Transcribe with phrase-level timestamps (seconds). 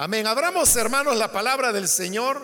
[0.00, 0.28] Amén.
[0.28, 2.40] Abramos, hermanos, la palabra del Señor.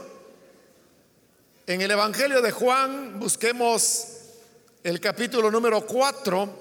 [1.68, 4.08] En el Evangelio de Juan busquemos
[4.82, 6.58] el capítulo número 4.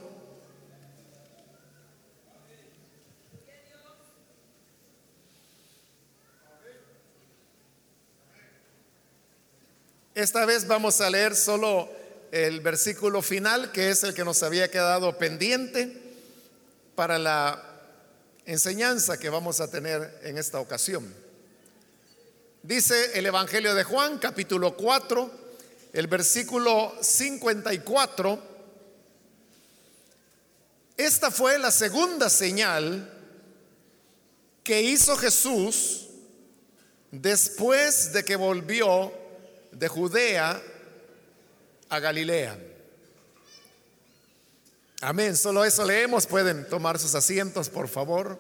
[10.14, 11.90] Esta vez vamos a leer solo
[12.32, 15.92] el versículo final, que es el que nos había quedado pendiente
[16.94, 17.73] para la
[18.46, 21.14] enseñanza que vamos a tener en esta ocasión.
[22.62, 25.32] Dice el Evangelio de Juan, capítulo 4,
[25.94, 28.54] el versículo 54.
[30.96, 33.10] Esta fue la segunda señal
[34.64, 36.08] que hizo Jesús
[37.12, 39.12] después de que volvió
[39.72, 40.62] de Judea
[41.90, 42.73] a Galilea.
[45.04, 46.26] Amén, solo eso leemos.
[46.26, 48.40] Pueden tomar sus asientos, por favor.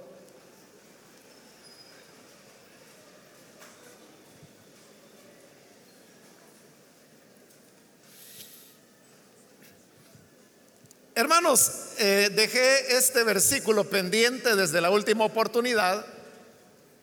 [11.15, 16.05] Hermanos, eh, dejé este versículo pendiente desde la última oportunidad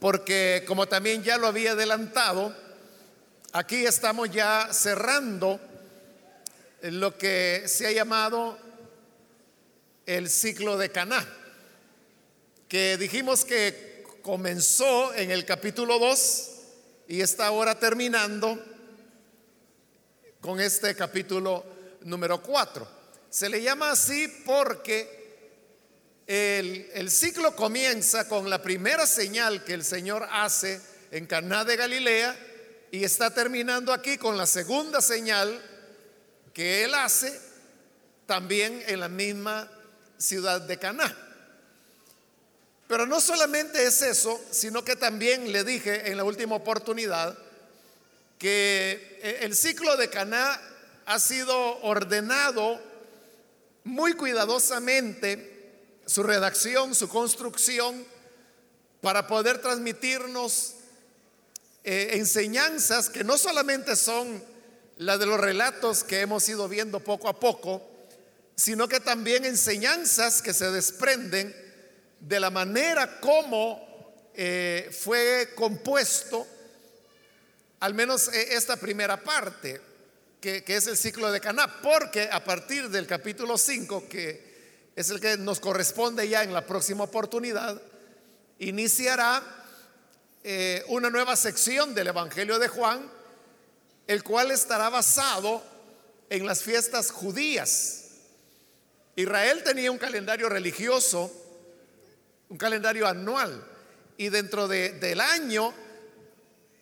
[0.01, 2.55] porque como también ya lo había adelantado,
[3.53, 5.59] Aquí estamos ya cerrando
[6.83, 8.57] lo que se ha llamado
[10.07, 11.27] el ciclo de Caná,
[12.69, 16.51] que dijimos que comenzó en el capítulo 2
[17.09, 18.59] y está ahora terminando
[20.41, 21.65] con este capítulo
[22.03, 22.87] número 4.
[23.29, 25.19] Se le llama así porque
[26.27, 31.77] el, el, ciclo comienza con la primera señal que el Señor hace en Caná de
[31.77, 32.37] Galilea
[32.93, 35.61] y está terminando aquí con la segunda señal
[36.53, 37.41] que él hace
[38.27, 39.71] también en la misma
[40.21, 41.17] ciudad de Caná.
[42.87, 47.37] Pero no solamente es eso, sino que también le dije en la última oportunidad
[48.39, 50.61] que eh, el ciclo de Caná
[51.07, 52.81] ha sido ordenado
[53.85, 55.73] muy cuidadosamente,
[56.07, 58.05] su redacción, su construcción,
[59.01, 60.75] para poder transmitirnos
[61.85, 64.43] eh, enseñanzas que no solamente son
[64.97, 67.90] las de los relatos que hemos ido viendo poco a poco,
[68.61, 71.57] sino que también enseñanzas que se desprenden
[72.21, 76.47] de la manera como eh, fue compuesto,
[77.81, 79.81] al menos eh, esta primera parte,
[80.43, 85.09] que, que, es el ciclo de Caná, porque a partir del capítulo 5, que es
[85.09, 87.81] el que nos corresponde ya en la próxima oportunidad,
[88.59, 89.43] iniciará
[90.45, 93.11] eh, una nueva sección del Evangelio de Juan,
[94.07, 95.63] el cual estará basado
[96.29, 98.00] en las fiestas judías.
[99.21, 101.33] Israel tenía un calendario religioso,
[102.49, 103.65] un calendario anual,
[104.17, 105.73] y dentro del año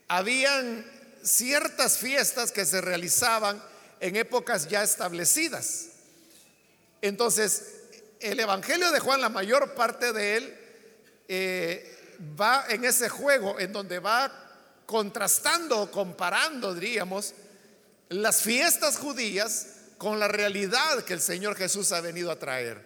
[0.09, 0.85] habían
[1.23, 3.63] ciertas fiestas que se realizaban
[4.01, 5.89] en épocas ya establecidas.
[7.01, 7.75] Entonces,
[8.21, 10.59] el Evangelio de Juan, la mayor parte de él,
[11.29, 14.33] eh, va en ese juego en donde va
[14.87, 17.35] contrastando o comparando, diríamos,
[18.09, 19.67] las fiestas judías
[19.99, 22.81] con la realidad que el Señor Jesús ha venido a traer.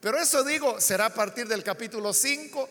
[0.00, 2.68] Pero eso digo, será a partir del capítulo 5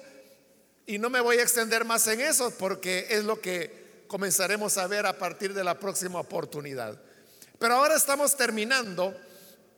[0.88, 4.88] y no me voy a extender más en eso porque es lo que comenzaremos a
[4.88, 7.00] ver a partir de la próxima oportunidad.
[7.60, 9.16] Pero ahora estamos terminando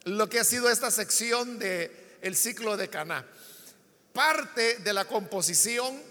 [0.06, 3.26] lo que ha sido esta sección de el ciclo de Caná.
[4.14, 6.02] Parte de la composición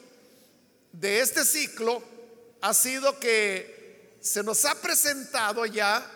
[0.93, 2.03] de este ciclo
[2.61, 6.16] ha sido que se nos ha presentado ya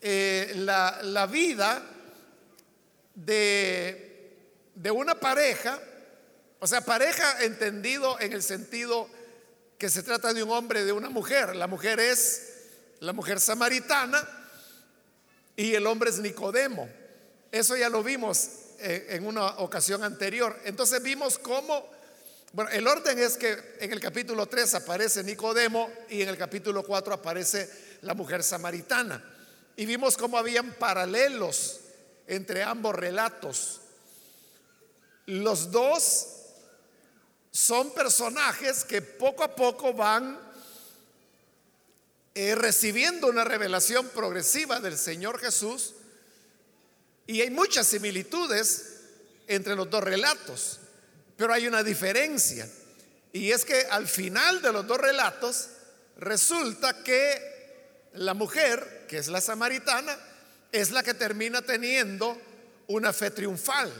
[0.00, 1.82] eh, la, vida
[3.14, 4.36] de,
[4.74, 5.80] de una pareja,
[6.60, 9.08] o sea, pareja entendido en el sentido
[9.78, 11.54] que se trata de un hombre y de una mujer.
[11.54, 12.54] La mujer es
[13.00, 14.26] la mujer samaritana
[15.56, 16.88] y el hombre es Nicodemo.
[17.50, 18.48] Eso ya lo vimos
[18.80, 20.58] eh, en una ocasión anterior.
[20.64, 21.98] Entonces vimos cómo
[22.52, 26.82] bueno, el orden es que en el capítulo 3 aparece Nicodemo y en el capítulo
[26.82, 27.68] 4 aparece
[28.02, 29.22] la mujer samaritana.
[29.78, 31.78] Y vimos cómo habían paralelos
[32.26, 33.80] entre ambos relatos.
[35.26, 36.26] Los dos
[37.52, 40.36] son personajes que poco a poco van
[42.34, 45.94] eh, recibiendo una revelación progresiva del Señor Jesús
[47.28, 49.02] y hay muchas similitudes
[49.46, 50.80] entre los dos relatos.
[51.36, 52.68] Pero hay una diferencia.
[53.32, 55.68] Y es que al final de los dos relatos
[56.16, 60.16] resulta que la mujer, que es la samaritana,
[60.70, 62.40] es la que termina teniendo
[62.86, 63.92] una fe triunfal.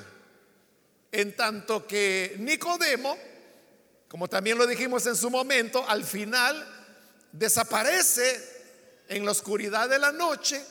[1.10, 3.18] En tanto que Nicodemo
[4.08, 6.66] como también lo dijimos en su momento, al final
[7.30, 8.42] desaparece
[9.08, 10.64] en la oscuridad de la noche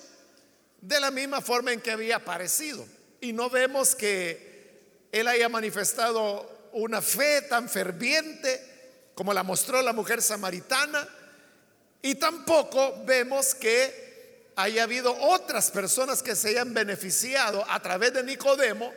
[0.82, 2.86] de la misma forma en que había aparecido.
[3.22, 9.94] Y no vemos que él haya manifestado una fe tan ferviente como la mostró la
[9.94, 11.08] mujer samaritana.
[12.02, 14.07] Y tampoco vemos que
[14.58, 18.92] haya habido otras personas que se hayan beneficiado a través de Nicodemo,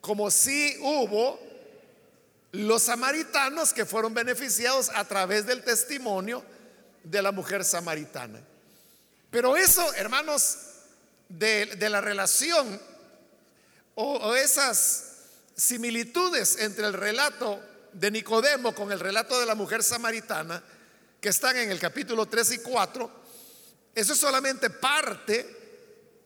[0.00, 1.38] como si hubo
[2.50, 6.44] los samaritanos que fueron beneficiados a través del testimonio
[7.04, 8.40] de la mujer samaritana.
[9.30, 10.58] Pero eso, hermanos,
[11.28, 12.80] de, la relación
[13.94, 15.12] o, esas
[15.54, 17.62] similitudes entre el relato
[17.92, 20.60] de Nicodemo con el relato de la mujer samaritana,
[21.20, 23.21] que están en el capítulo 3 y 4,
[23.94, 25.46] eso es solamente parte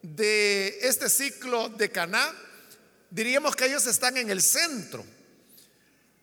[0.02, 2.32] de este ciclo de Caná.
[3.10, 5.04] Diríamos que ellos están en el centro.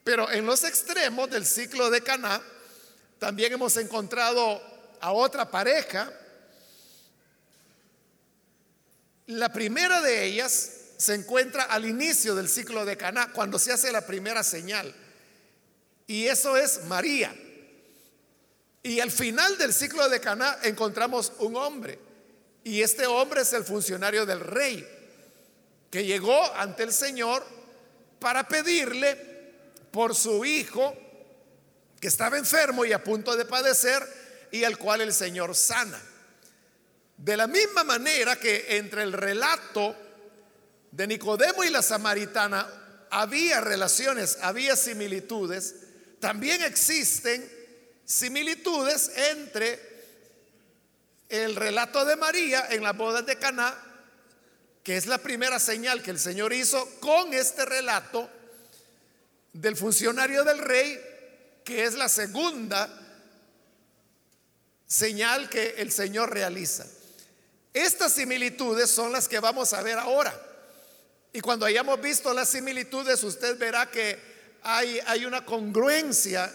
[0.04, 2.42] Pero en los extremos del ciclo de Caná
[3.19, 4.62] también hemos encontrado
[5.00, 6.12] a otra pareja
[9.28, 13.92] la primera de ellas se encuentra al inicio del ciclo de Caná, cuando se hace
[13.92, 14.94] la primera señal.
[16.07, 17.34] Y eso es María.
[18.83, 21.97] Y al final del ciclo de Caná encontramos un hombre.
[22.65, 24.85] Y este hombre es el funcionario del rey,
[25.89, 27.45] que llegó ante el Señor
[28.19, 29.15] para pedirle
[29.89, 30.95] por su hijo,
[32.00, 34.06] que estaba enfermo y a punto de padecer,
[34.51, 36.01] y al cual el Señor sana.
[37.18, 39.95] De la misma manera que entre el relato
[40.91, 45.75] de Nicodemo y la samaritana había relaciones, había similitudes,
[46.19, 47.62] también existen
[48.06, 49.94] similitudes entre
[51.30, 53.76] el relato de María en las bodas de Caná,
[54.84, 58.30] que es la primera señal que el Señor hizo, con este relato
[59.54, 61.00] del funcionario del rey,
[61.64, 62.90] que es la segunda
[64.86, 66.86] señal que el Señor realiza.
[67.74, 70.40] Estas similitudes son las que vamos a ver ahora.
[71.32, 74.20] Y cuando hayamos visto las similitudes, usted verá que
[74.62, 76.54] hay, hay una congruencia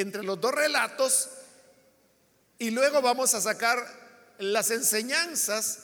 [0.00, 1.30] entre los dos relatos
[2.58, 3.78] y luego vamos a sacar
[4.38, 5.78] las enseñanzas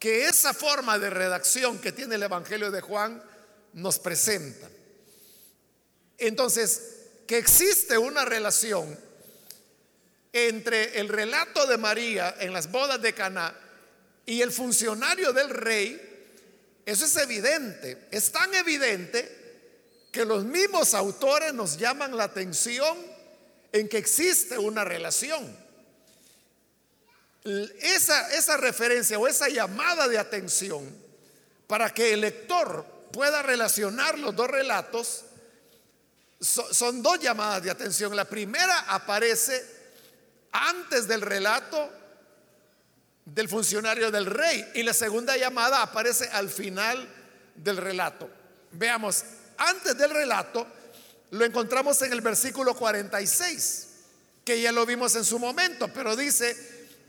[0.00, 3.22] que esa forma de redacción que tiene el Evangelio de Juan
[3.74, 4.68] nos presenta.
[6.18, 6.96] Entonces,
[7.28, 8.98] que existe una relación
[10.32, 13.54] entre el relato de María en las bodas de Caná
[14.26, 16.00] y el funcionario del rey,
[16.84, 19.36] eso es evidente, es tan evidente
[20.10, 23.17] que los mismos autores nos llaman la atención
[23.72, 25.56] en que existe una relación.
[27.44, 30.84] Esa, esa referencia o esa llamada de atención
[31.66, 35.24] para que el lector pueda relacionar los dos relatos
[36.40, 38.14] son dos llamadas de atención.
[38.14, 39.64] La primera aparece
[40.52, 41.90] antes del relato
[43.24, 44.70] del funcionario del rey.
[44.74, 47.08] Y la segunda llamada aparece al final
[47.54, 48.30] del relato.
[48.72, 49.24] Veamos,
[49.56, 50.66] antes del relato
[51.30, 53.88] lo encontramos en el versículo 46,
[54.44, 56.56] que ya lo vimos en su momento, pero dice,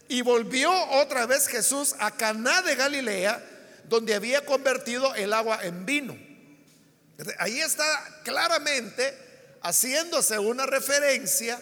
[0.07, 3.41] y volvió otra vez Jesús a Caná de Galilea,
[3.87, 6.17] donde había convertido el agua en vino.
[7.37, 7.85] Ahí está
[8.23, 9.17] claramente
[9.61, 11.59] haciéndose una referencia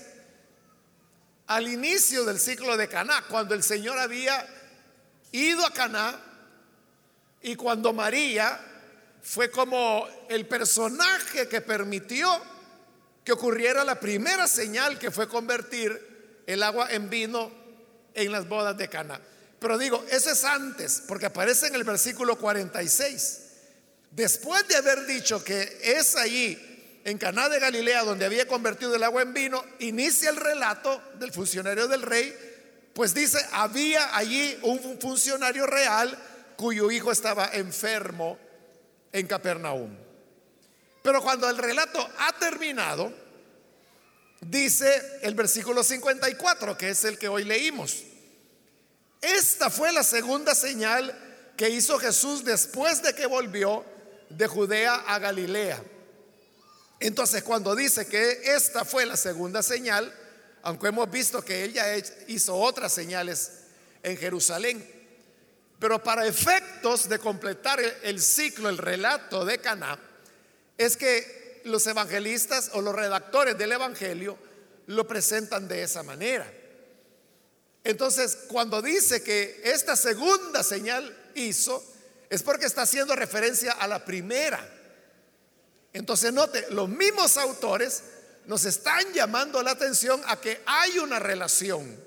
[1.48, 4.46] al inicio del ciclo de Caná, cuando el Señor había
[5.32, 6.20] ido a Caná
[7.42, 8.60] y cuando María
[9.22, 12.30] fue como el personaje que permitió
[13.24, 17.52] que ocurriera la primera señal que fue convertir el agua en vino
[18.14, 19.20] en las bodas de Caná.
[19.60, 23.42] Pero digo, eso es antes, porque aparece en el versículo 46.
[24.12, 29.04] Después de haber dicho que es allí en Caná de Galilea, donde había convertido el
[29.04, 32.34] agua en vino, inicia el relato del funcionario del rey,
[32.94, 36.18] pues dice, había allí un funcionario real
[36.56, 38.40] cuyo hijo estaba enfermo
[39.12, 39.96] en Capernaum.
[41.02, 43.14] Pero cuando el relato ha terminado,
[44.42, 48.04] dice el versículo 54, que es el que hoy leímos.
[49.22, 51.16] Esta fue la segunda señal
[51.56, 53.84] que hizo Jesús después de que volvió
[54.30, 55.82] de Judea a Galilea
[57.00, 60.12] entonces, cuando dice que esta fue la segunda señal,
[60.64, 61.86] aunque hemos visto que ella
[62.28, 63.52] hizo otras señales
[64.02, 64.84] en Jerusalén,
[65.80, 70.00] pero para efectos de completar el ciclo, el relato de Caná,
[70.78, 74.38] es que los evangelistas o los redactores del evangelio
[74.88, 76.52] lo presentan de esa manera.
[77.84, 81.84] Entonces, cuando dice que esta segunda señal hizo,
[82.30, 84.60] es porque está haciendo referencia a la primera.
[85.94, 88.04] Entonces note, los mismos autores
[88.46, 92.07] nos están llamando la atención a que hay una relación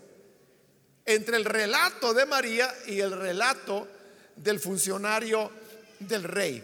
[1.04, 3.88] entre el relato de María y el relato
[4.36, 5.50] del funcionario
[5.98, 6.62] del rey.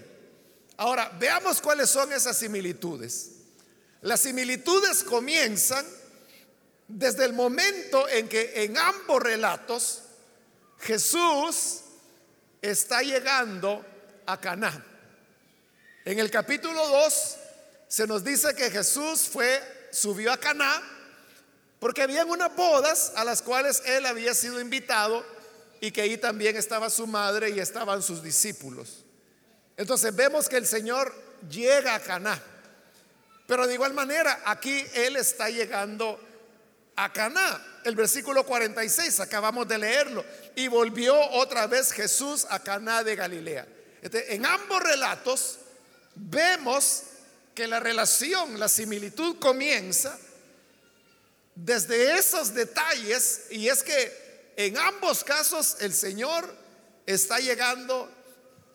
[0.78, 3.31] Ahora, veamos cuáles son esas similitudes.
[4.02, 5.85] Las similitudes comienzan
[6.88, 10.02] desde el momento en que en ambos relatos
[10.81, 11.81] Jesús
[12.62, 13.85] está llegando
[14.26, 14.85] a Caná.
[16.05, 17.37] En el capítulo 2
[17.88, 20.96] se nos dice que Jesús fue subió a Caná
[21.78, 25.25] porque habían unas bodas a las cuales él había sido invitado
[25.80, 29.04] y que ahí también estaba su madre y estaban sus discípulos.
[29.76, 31.14] Entonces vemos que el Señor
[31.50, 32.42] llega a Caná.
[33.47, 36.18] Pero de igual manera, aquí él está llegando
[36.97, 37.64] a Caná.
[37.85, 40.25] El versículo 46, acabamos de leerlo.
[40.56, 43.66] Y volvió otra vez Jesús a Caná de Galilea.
[44.02, 45.59] en ambos relatos
[46.14, 47.02] vemos
[47.54, 50.18] que la relación, la similitud comienza
[51.56, 56.54] desde esos detalles y es que en ambos casos el Señor
[57.06, 58.10] está llegando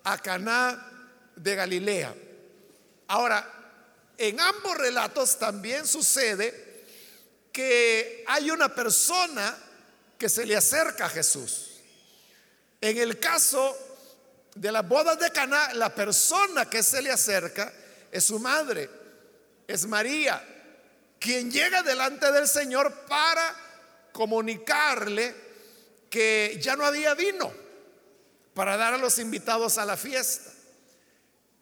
[0.03, 2.13] a Caná de Galilea.
[3.07, 3.47] Ahora,
[4.17, 6.85] en ambos relatos también sucede
[7.53, 9.55] que hay una persona
[10.17, 11.67] que se le acerca a Jesús.
[12.79, 13.77] En el caso
[14.55, 17.71] de las bodas de Caná, la persona que se le acerca
[18.11, 18.89] es su madre,
[19.67, 20.50] es María,
[21.21, 23.55] quien llega delante del Señor para
[24.11, 25.35] comunicarle
[26.09, 27.53] que ya no había vino
[28.55, 30.51] para dar a los invitados a la fiesta.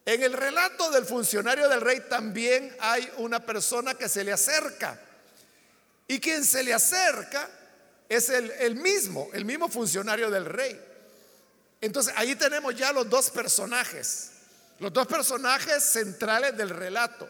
[0.06, 4.98] En el relato del funcionario del rey también hay una persona que se le acerca
[6.08, 7.50] y quien se le acerca
[8.08, 10.80] es el, el mismo, el mismo funcionario del rey.
[11.82, 14.32] Entonces ahí tenemos ya los dos personajes,
[14.80, 17.30] los dos personajes centrales del relato.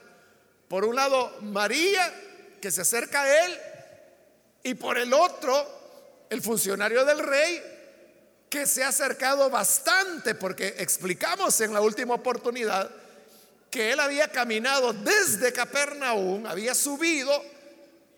[0.70, 2.14] Por un lado, María,
[2.62, 3.60] que se acerca a él,
[4.64, 7.62] y por el otro, el funcionario del rey,
[8.50, 12.90] que se ha acercado bastante, porque explicamos en la última oportunidad
[13.70, 17.32] que él había caminado desde Capernaum, había subido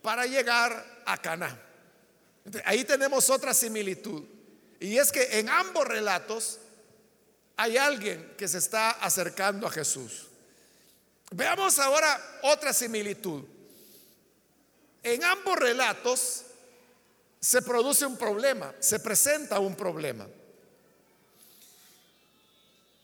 [0.01, 1.57] para llegar a Caná.
[2.65, 4.23] Ahí tenemos otra similitud.
[4.79, 6.59] Y es que en ambos relatos
[7.55, 10.30] hay alguien que se está acercando a Jesús.
[11.31, 13.43] Veamos ahora otra similitud.
[15.01, 16.43] En ambos relatos
[17.39, 20.27] se produce un problema, se presenta un problema.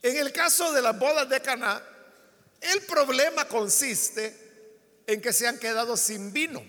[0.03, 1.81] En el caso de las bodas de Caná,
[2.61, 6.63] el problema consiste en que se han quedado sin vino.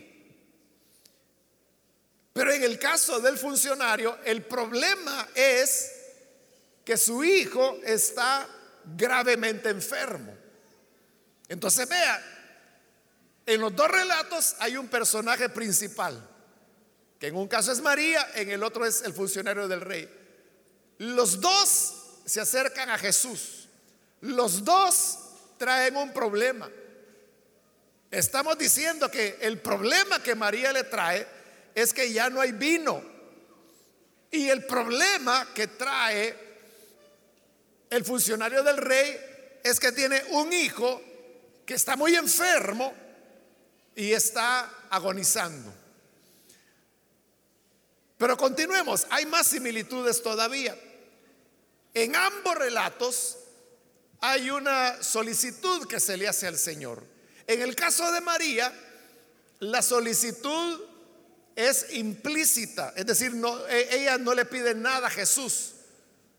[2.33, 5.93] Pero en el caso del funcionario, el problema es
[6.85, 8.49] que su hijo está
[8.97, 10.38] gravemente enfermo.
[11.49, 12.23] Entonces vea,
[13.47, 16.29] en los dos relatos hay un personaje principal,
[17.19, 20.09] que en un caso es María, en el otro es el funcionario del rey.
[20.99, 21.95] Los dos
[22.27, 23.69] se acercan a Jesús.
[24.21, 25.19] Los dos
[25.57, 26.69] traen un problema.
[28.11, 31.27] Estamos diciendo que el problema que María le trae
[31.75, 33.03] es que ya no hay vino.
[34.31, 36.37] Y el problema que trae
[37.91, 39.19] el funcionario del rey
[39.65, 41.03] es que tiene un hijo
[41.69, 42.95] que está muy enfermo
[43.95, 45.71] y está agonizando.
[48.17, 50.75] Pero continuemos, hay más similitudes todavía.
[51.93, 53.37] En ambos relatos
[54.23, 57.05] hay una solicitud que se le hace al Señor.
[57.47, 58.73] En el caso de María,
[59.59, 60.81] la solicitud
[61.55, 63.35] es implícita, es decir,
[63.69, 65.73] e, ella no le pide nada a Jesús,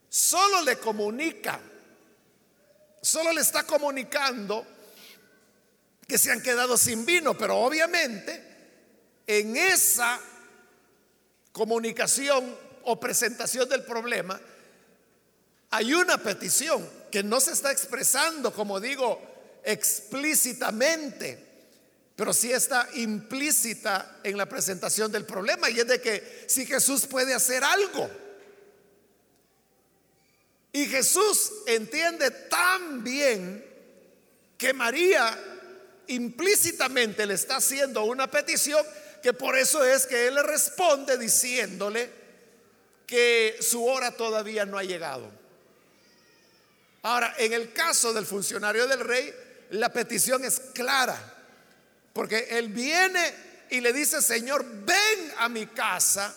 [0.10, 1.60] solo le comunica,
[3.00, 4.79] solo le está comunicando
[6.10, 8.44] que se han quedado sin vino, pero obviamente
[9.26, 10.20] en esa
[11.54, 14.42] comunicación o presentación del problema
[15.70, 19.22] hay una petición que no se está expresando, como digo,
[19.64, 21.48] explícitamente
[22.20, 27.06] pero sí está implícita en la presentación del problema y es de que si Jesús
[27.06, 28.10] puede hacer algo.
[30.74, 33.66] Y Jesús entiende tan bien
[34.58, 35.59] que María
[36.10, 38.86] implícitamente le está haciendo una petición
[39.24, 42.10] que por eso es que Él le responde diciéndole
[43.06, 45.32] que su hora todavía no ha llegado.
[47.02, 49.34] Ahora, en el caso del funcionario del rey,
[49.72, 51.18] la petición es clara.
[52.14, 53.34] Porque él viene
[53.70, 56.36] y le dice, Señor, ven a mi casa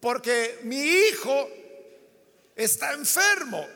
[0.00, 1.50] porque mi hijo
[2.54, 3.66] está enfermo,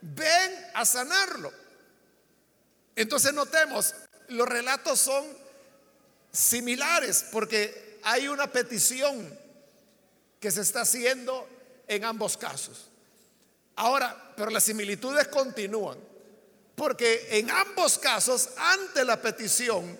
[0.00, 1.52] ven a sanarlo.
[2.94, 3.94] Entonces notemos,
[4.28, 5.24] los relatos son
[6.32, 9.38] similares porque hay una petición
[10.40, 11.48] que se está haciendo
[11.88, 12.88] en ambos casos.
[13.76, 15.98] Ahora, pero las similitudes continúan,
[16.74, 19.98] porque en ambos casos, ante la petición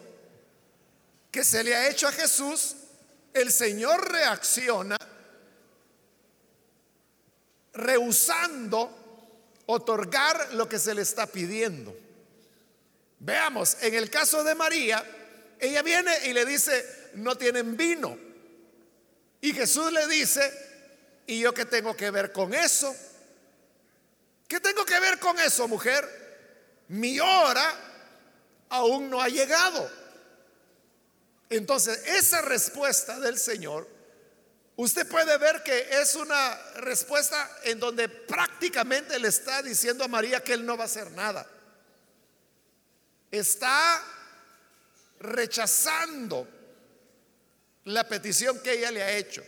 [1.31, 2.77] que se le ha hecho a Jesús,
[3.35, 4.97] el Señor reacciona
[7.75, 8.91] rehusando
[9.67, 12.06] otorgar lo que se le está pidiendo.
[13.19, 15.05] Veamos, en el caso de María,
[15.59, 18.19] ella viene y le dice, no tienen vino.
[19.41, 20.53] Y Jesús le dice,
[21.27, 22.95] ¿y yo qué tengo que ver con eso?
[24.49, 26.85] ¿Qué tengo que ver con eso, mujer?
[26.89, 27.75] Mi hora
[28.69, 29.91] aún no ha llegado.
[31.49, 33.89] Entonces, esa respuesta del Señor,
[34.77, 40.43] usted puede ver que es una respuesta en donde prácticamente le está diciendo a María
[40.43, 41.47] que él no va a hacer nada.
[43.31, 44.03] Está
[45.21, 46.49] rechazando
[47.85, 49.43] la petición que ella le ha hecho.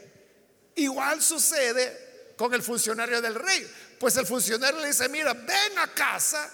[0.75, 3.70] Igual sucede con el funcionario del rey.
[3.99, 6.50] Pues el funcionario le dice, mira, ven a casa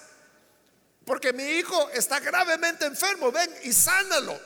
[1.05, 4.41] porque mi hijo está gravemente enfermo, ven y sánalo.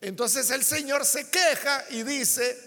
[0.00, 2.58] Entonces el Señor se queja y dice,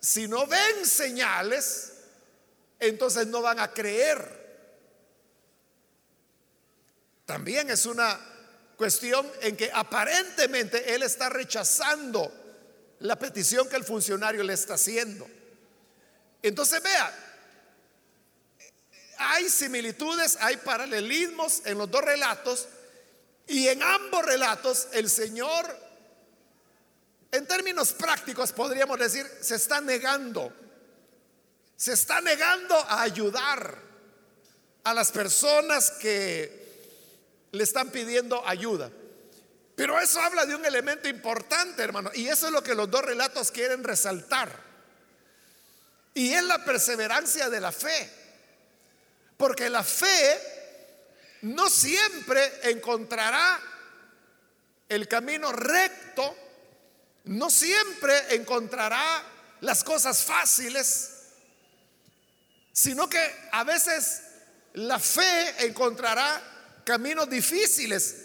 [0.00, 1.92] si no ven señales,
[2.78, 4.37] entonces no van a creer.
[7.28, 8.18] También es una
[8.74, 12.32] cuestión en que aparentemente él está rechazando
[13.00, 15.28] la petición que el funcionario le está haciendo.
[16.40, 17.44] Entonces vea,
[19.18, 22.66] hay similitudes, hay paralelismos en los dos relatos
[23.46, 25.66] y en ambos relatos el Señor,
[27.30, 30.50] en términos prácticos podríamos decir, se está negando,
[31.76, 33.82] se está negando a ayudar
[34.82, 36.67] a las personas que
[37.52, 38.90] le están pidiendo ayuda.
[39.74, 43.04] Pero eso habla de un elemento importante, hermano, y eso es lo que los dos
[43.04, 44.50] relatos quieren resaltar.
[46.14, 48.10] Y es la perseverancia de la fe.
[49.36, 50.40] Porque la fe
[51.42, 53.60] no siempre encontrará
[54.88, 56.36] el camino recto,
[57.24, 59.22] no siempre encontrará
[59.60, 61.10] las cosas fáciles,
[62.72, 64.22] sino que a veces
[64.72, 66.57] la fe encontrará
[66.88, 68.16] caminos difíciles.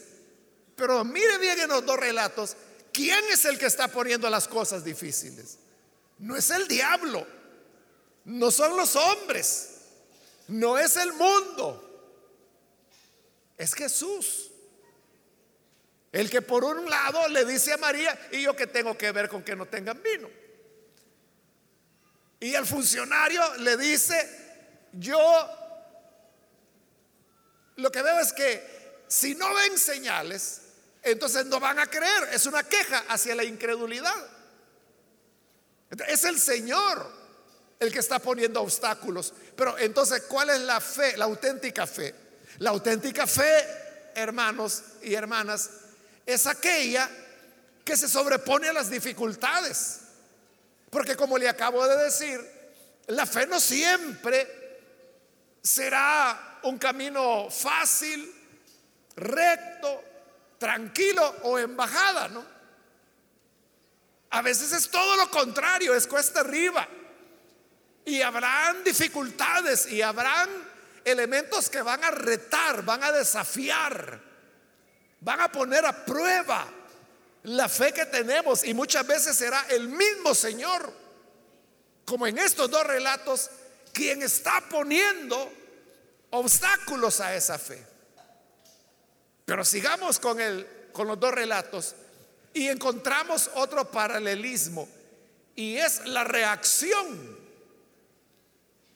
[0.77, 2.55] Pero mire bien en los dos relatos,
[2.93, 5.57] ¿quién es el que está poniendo las cosas difíciles?
[6.17, 7.27] No es el diablo,
[8.23, 9.69] no son los hombres,
[10.47, 11.67] no es el mundo,
[13.57, 14.49] es Jesús.
[16.13, 19.27] El que por un lado le dice a María, ¿y yo que tengo que ver
[19.27, 20.29] con que no tengan vino?
[22.39, 25.17] Y el funcionario le dice, yo
[27.77, 30.61] lo que veo es que si no ven señales,
[31.01, 32.29] entonces no van a creer.
[32.31, 34.15] Es una queja hacia la incredulidad.
[36.07, 37.23] Es el Señor
[37.79, 39.33] el que está poniendo obstáculos.
[39.55, 42.15] Pero entonces, ¿cuál es la fe, la auténtica fe?
[42.59, 43.65] La auténtica fe,
[44.15, 45.69] hermanos y hermanas,
[46.25, 47.09] es aquella
[47.83, 49.99] que se sobrepone a las dificultades.
[50.89, 52.39] Porque como le acabo de decir,
[53.07, 54.47] la fe no siempre
[55.61, 58.33] será un camino fácil,
[59.15, 60.03] recto,
[60.57, 62.45] tranquilo o embajada, ¿no?
[64.31, 66.87] A veces es todo lo contrario, es cuesta arriba.
[68.05, 70.49] Y habrán dificultades y habrán
[71.05, 74.19] elementos que van a retar, van a desafiar,
[75.19, 76.65] van a poner a prueba
[77.43, 80.93] la fe que tenemos y muchas veces será el mismo Señor,
[82.05, 83.49] como en estos dos relatos,
[83.91, 85.51] quien está poniendo
[86.33, 87.83] obstáculos a esa fe.
[89.45, 91.95] Pero sigamos con, el, con los dos relatos
[92.53, 94.87] y encontramos otro paralelismo
[95.55, 97.37] y es la reacción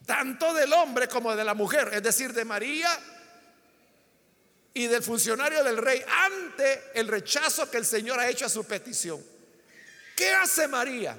[0.06, 2.89] tanto del hombre como de la mujer, es decir, de María
[4.73, 8.63] y del funcionario del rey ante el rechazo que el Señor ha hecho a su
[8.63, 9.23] petición.
[10.15, 11.17] ¿Qué hace María?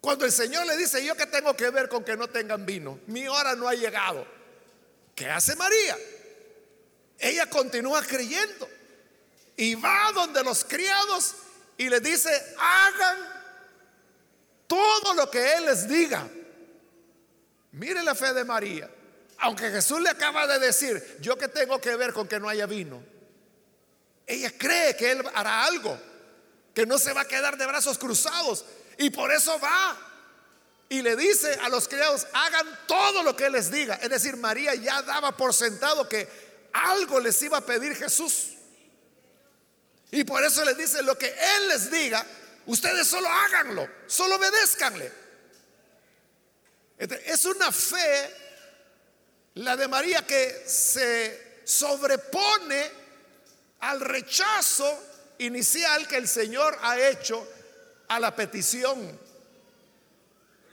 [0.00, 3.00] Cuando el Señor le dice, yo que tengo que ver con que no tengan vino,
[3.08, 4.39] mi hora no ha llegado.
[5.20, 5.98] ¿Qué hace María?
[7.18, 8.66] Ella continúa creyendo
[9.54, 11.34] y va donde los criados
[11.76, 13.18] y les dice, hagan
[14.66, 16.26] todo lo que Él les diga.
[17.72, 18.88] Mire la fe de María.
[19.40, 22.64] Aunque Jesús le acaba de decir, yo que tengo que ver con que no haya
[22.64, 23.04] vino.
[24.26, 26.00] Ella cree que Él hará algo,
[26.72, 28.64] que no se va a quedar de brazos cruzados.
[28.96, 29.98] Y por eso va
[30.90, 33.94] y le dice a los criados, hagan todo lo que Él les diga.
[34.02, 36.28] Es decir, María ya daba por sentado que
[36.72, 38.54] algo les iba a pedir Jesús.
[40.10, 42.26] Y por eso les dice lo que Él les diga,
[42.66, 45.12] ustedes solo háganlo, solo obedézcanle.
[46.98, 48.34] Es una fe,
[49.54, 52.90] la de María, que se sobrepone
[53.78, 55.00] al rechazo
[55.38, 57.46] inicial que el Señor ha hecho
[58.08, 59.29] a la petición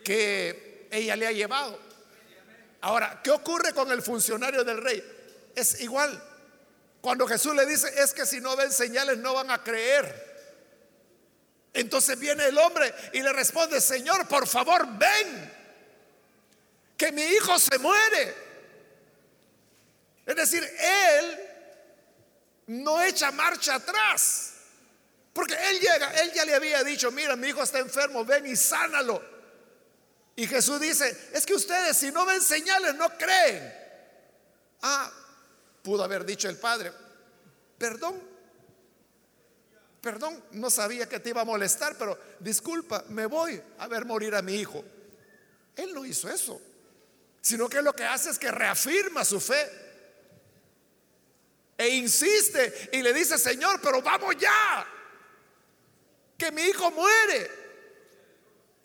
[0.07, 1.77] que ella le ha llevado.
[2.79, 5.03] Ahora, ¿qué ocurre con el funcionario del rey?
[5.53, 6.23] Es igual.
[7.01, 10.25] Cuando Jesús le dice, es que si no ven señales no van a creer.
[11.73, 15.53] Entonces viene el hombre y le responde, Señor, por favor, ven,
[16.95, 18.33] que mi hijo se muere.
[20.25, 21.39] Es decir, él
[22.67, 24.53] no echa marcha atrás.
[25.33, 28.55] Porque él llega, él ya le había dicho, mira, mi hijo está enfermo, ven y
[28.55, 29.36] sánalo.
[30.37, 33.73] Y Jesús dice, es que ustedes si no ven señales no creen.
[34.83, 35.11] Ah,
[35.81, 36.93] pudo haber dicho el padre,
[37.79, 38.21] perdón,
[39.99, 44.35] perdón, no sabía que te iba a molestar, pero disculpa, me voy a ver morir
[44.35, 44.85] a mi hijo.
[45.75, 46.61] Él no hizo eso,
[47.41, 49.67] sino que lo que hace es que reafirma su fe
[51.79, 54.85] e insiste y le dice, Señor, pero vamos ya,
[56.37, 57.66] que mi hijo muere.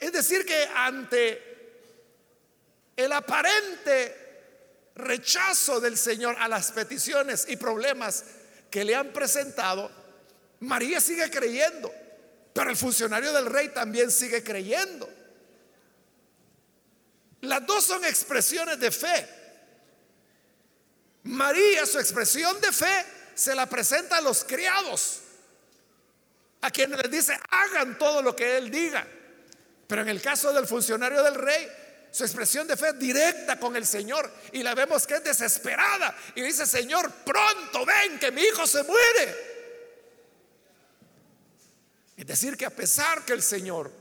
[0.03, 1.41] Es decir, que ante
[2.97, 8.25] el aparente rechazo del Señor a las peticiones y problemas
[8.69, 9.89] que le han presentado,
[10.59, 11.95] María sigue creyendo,
[12.53, 15.09] pero el funcionario del rey también sigue creyendo.
[17.43, 19.29] Las dos son expresiones de fe.
[21.23, 25.21] María, su expresión de fe, se la presenta a los criados,
[26.61, 29.07] a quienes les dice, hagan todo lo que él diga.
[29.93, 31.69] Pero en el caso del funcionario del rey,
[32.11, 36.17] su expresión de fe es directa con el Señor y la vemos que es desesperada
[36.35, 39.37] y dice, Señor, pronto ven que mi hijo se muere.
[42.17, 43.93] Es decir, que a pesar que el Señor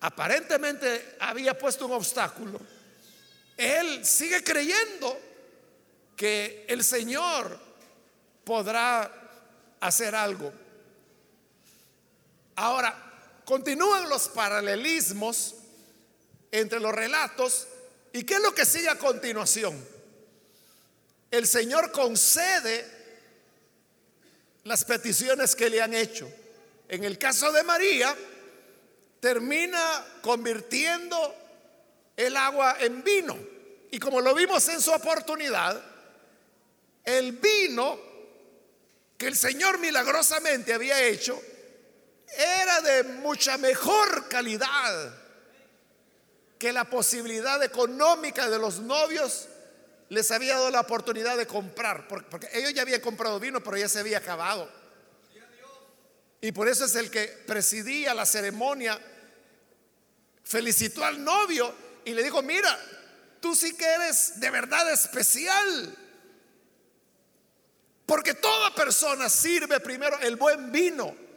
[0.00, 2.58] aparentemente había puesto un obstáculo,
[3.56, 5.16] él sigue creyendo
[6.16, 7.56] que el Señor
[8.42, 9.08] podrá
[9.78, 10.52] hacer algo.
[12.56, 13.07] Ahora,
[13.48, 15.54] continúan los paralelismos
[16.52, 17.66] entre los relatos.
[18.12, 19.82] ¿Y qué es lo que sigue a continuación?
[21.30, 22.84] El Señor concede
[24.64, 26.30] las peticiones que le han hecho.
[26.90, 28.14] En el caso de María,
[29.18, 31.34] termina convirtiendo
[32.18, 33.34] el agua en vino.
[33.90, 35.82] Y como lo vimos en su oportunidad,
[37.02, 37.98] el vino
[39.16, 41.40] que el Señor milagrosamente había hecho
[42.36, 45.14] era de mucha mejor calidad
[46.58, 49.48] que la posibilidad económica de los novios
[50.08, 53.88] les había dado la oportunidad de comprar, porque ellos ya habían comprado vino, pero ya
[53.88, 54.68] se había acabado.
[56.40, 58.98] Y por eso es el que presidía la ceremonia,
[60.44, 62.78] felicitó al novio y le dijo, mira,
[63.40, 65.96] tú sí que eres de verdad especial,
[68.06, 71.27] porque toda persona sirve primero el buen vino.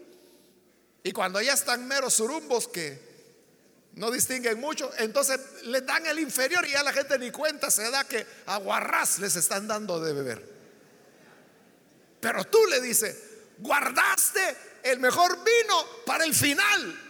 [1.04, 3.12] Y cuando ya están meros surumbos que
[3.94, 7.90] no distinguen mucho, entonces le dan el inferior y ya la gente ni cuenta se
[7.90, 10.52] da que aguarrás les están dando de beber.
[12.20, 13.18] Pero tú le dices,
[13.58, 17.08] guardaste el mejor vino para el final.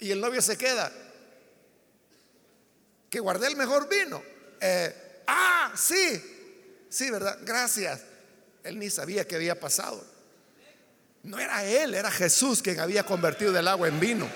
[0.00, 0.90] Y el novio se queda,
[3.10, 4.22] que guardé el mejor vino.
[4.60, 7.38] Eh, ah, sí, sí, ¿verdad?
[7.42, 8.00] Gracias.
[8.64, 10.04] Él ni sabía qué había pasado.
[11.22, 14.28] No era él, era Jesús quien había convertido el agua en vino.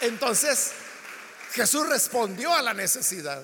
[0.00, 0.72] Entonces,
[1.52, 3.42] Jesús respondió a la necesidad.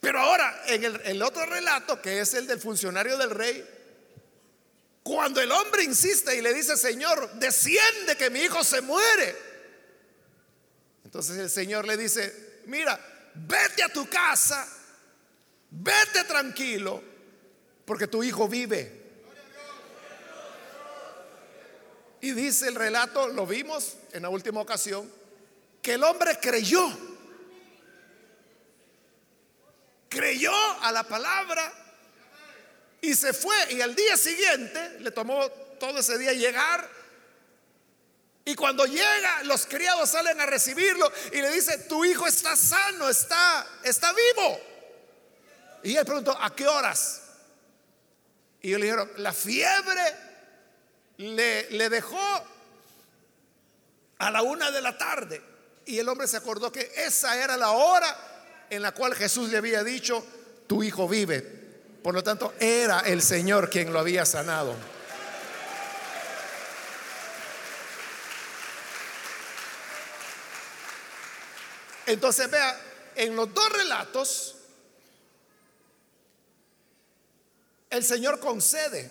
[0.00, 3.66] Pero ahora, en el, otro relato, que es el del funcionario del rey,
[5.02, 9.34] cuando el hombre insiste y le dice, Señor, desciende que mi hijo se muere.
[11.04, 13.00] Entonces el Señor le dice, mira,
[13.34, 14.68] vete a tu casa,
[15.74, 17.02] vete tranquilo,
[17.84, 19.02] porque tu hijo vive.
[22.20, 25.10] Y dice el relato, lo vimos en la última ocasión,
[25.82, 26.88] que el hombre creyó.
[30.08, 31.72] Creyó a la palabra
[33.00, 33.54] y se fue.
[33.72, 36.88] Y al día siguiente, le tomó todo ese día llegar.
[38.46, 43.08] Y cuando llega, los criados salen a recibirlo y le dice, tu hijo está sano,
[43.08, 44.73] está, está vivo.
[45.84, 47.20] Y él preguntó, ¿a qué horas?
[48.62, 50.16] Y ellos le dijeron, la fiebre
[51.18, 52.18] le, dejó
[54.18, 55.42] a la una de la tarde.
[55.84, 59.58] Y el hombre se acordó que esa era la hora en la cual Jesús le
[59.58, 60.24] había dicho,
[60.66, 61.42] tu hijo vive.
[62.02, 64.74] Por lo tanto, era el Señor quien lo había sanado.
[72.06, 72.80] Entonces vea,
[73.16, 74.53] en los dos relatos,
[77.96, 79.10] el Señor concede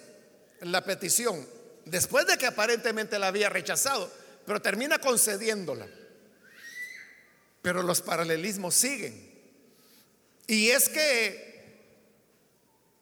[0.62, 1.48] la petición,
[1.86, 4.12] después de que aparentemente la había rechazado,
[4.46, 5.88] pero termina concediéndola.
[7.62, 9.32] Pero los paralelismos siguen.
[10.48, 11.54] Y es que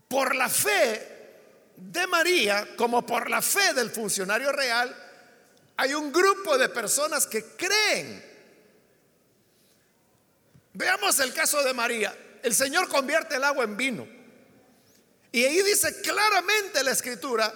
[0.08, 1.08] por la fe
[1.76, 4.96] de María, como por la fe del funcionario real,
[5.78, 8.32] hay un grupo de personas que creen
[10.74, 12.16] Veamos el caso de María.
[12.44, 14.08] El Señor convierte el agua en vino.
[15.32, 17.54] Y ahí dice claramente la escritura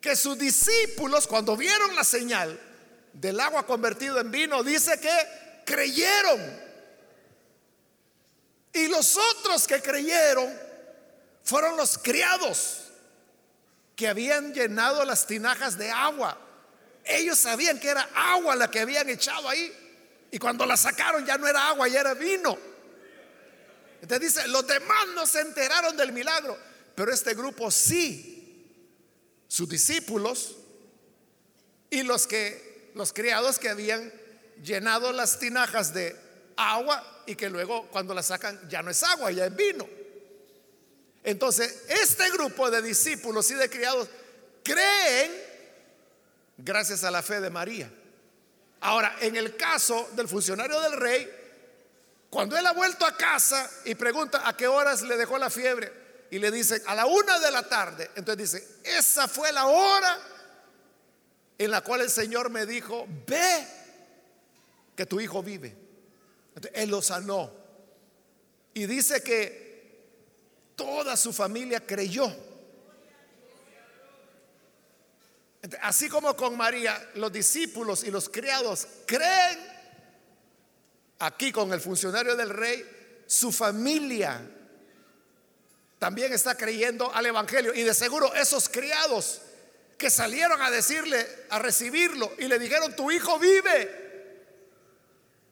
[0.00, 2.60] que sus discípulos, cuando vieron la señal
[3.14, 6.62] del agua convertido en vino, dice que creyeron.
[8.74, 10.52] Y los otros que creyeron
[11.42, 12.80] fueron los criados
[13.96, 16.38] que habían llenado las tinajas de agua.
[17.04, 19.72] Ellos sabían que era agua la que habían echado ahí.
[20.30, 22.58] Y cuando la sacaron ya no era agua, ya era vino.
[24.04, 26.58] Entonces dice, los demás no se enteraron del milagro,
[26.94, 28.70] pero este grupo sí,
[29.48, 30.58] sus discípulos
[31.88, 34.12] y los que los criados que habían
[34.62, 36.14] llenado las tinajas de
[36.54, 39.88] agua y que luego cuando la sacan ya no es agua, ya es vino.
[41.22, 44.10] Entonces, este grupo de discípulos y de criados
[44.62, 45.32] creen
[46.58, 47.90] gracias a la fe de María.
[48.82, 51.43] Ahora, en el caso del funcionario del rey,
[52.34, 56.26] cuando él ha vuelto a casa y pregunta a qué horas le dejó la fiebre
[56.32, 60.18] y le dice a la una de la tarde, entonces dice, esa fue la hora
[61.56, 63.68] en la cual el Señor me dijo, ve
[64.96, 65.76] que tu hijo vive.
[66.72, 67.52] él lo sanó.
[68.74, 70.02] Y dice que
[70.74, 72.34] toda su familia creyó.
[75.82, 79.73] Así como con María, los discípulos y los criados creen,
[81.18, 82.84] aquí con el funcionario del rey,
[83.26, 84.40] su familia
[85.98, 87.72] también está creyendo al Evangelio.
[87.74, 89.40] Y de seguro esos criados
[89.96, 94.04] que salieron a decirle, a recibirlo y le dijeron, tu hijo vive,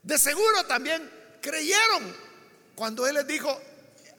[0.03, 2.14] de seguro también creyeron
[2.75, 3.61] cuando él les dijo,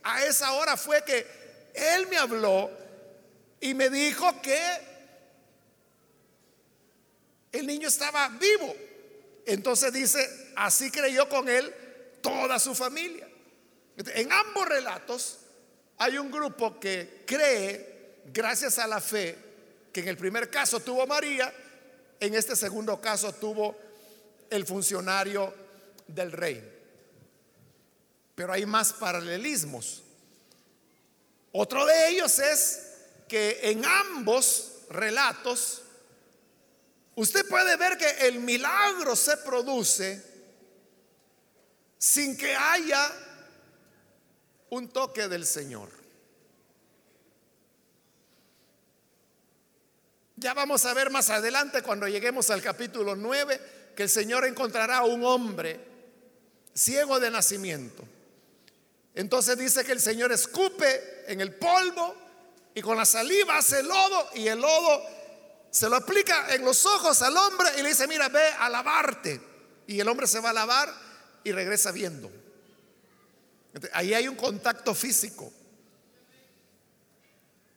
[0.04, 1.28] a esa hora fue que
[1.74, 2.70] él me habló
[3.60, 4.60] y me dijo que
[7.52, 8.76] el niño estaba vivo.
[9.46, 11.74] Entonces dice, así creyó con él
[12.22, 13.28] toda su familia.
[13.98, 15.40] En ambos relatos
[15.98, 19.38] hay un grupo que cree, gracias a la fe,
[19.92, 21.54] que en el primer caso tuvo María,
[22.20, 23.78] en este segundo caso tuvo
[24.50, 25.54] el funcionario
[26.08, 26.70] del rey.
[28.36, 30.04] Pero hay más paralelismos.
[31.52, 32.88] Otro de ellos es
[33.28, 35.84] que en ambos relatos
[37.16, 40.33] Usted puede ver que el milagro se produce
[42.04, 43.10] sin que haya
[44.72, 45.88] un toque del Señor.
[50.36, 54.98] Ya vamos a ver más adelante cuando lleguemos al capítulo 9 que el Señor encontrará
[54.98, 55.80] a un hombre
[56.74, 58.04] ciego de nacimiento.
[59.16, 62.16] Entonces dice que el Señor escupe en el polvo
[62.76, 65.04] y con la saliva hace lodo y el lodo
[65.72, 69.40] se lo aplica en los ojos al hombre y le dice, mira, ve a lavarte.
[69.88, 71.13] Y el hombre se va a lavar
[71.44, 72.32] y regresa viendo.
[73.94, 75.52] ahí hay un contacto físico.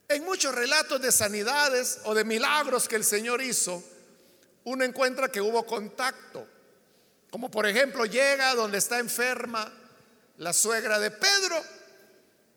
[0.09, 3.83] En muchos relatos de sanidades o de milagros que el Señor hizo,
[4.65, 6.47] uno encuentra que hubo contacto.
[7.31, 9.73] Como por ejemplo llega donde está enferma
[10.39, 11.63] la suegra de Pedro.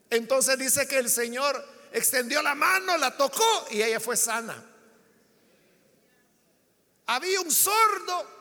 [0.10, 4.64] Entonces dice que el Señor extendió la mano, la tocó y ella fue sana.
[7.08, 8.39] Había un sordo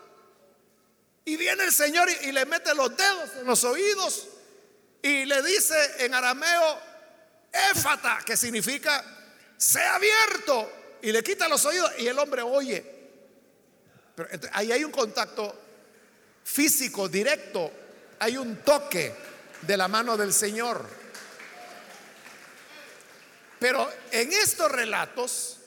[1.29, 4.29] y viene el Señor y, le mete los dedos en los oídos
[5.03, 6.81] y le dice en arameo,
[7.71, 9.05] éfata, que significa,
[9.59, 12.83] sea abierto, y le quita los oídos y el hombre oye.
[14.15, 15.55] Pero ahí hay un contacto
[16.45, 17.71] físico, directo,
[18.21, 19.15] hay un toque
[19.61, 20.83] de la mano del Señor.
[23.59, 25.59] Pero en estos relatos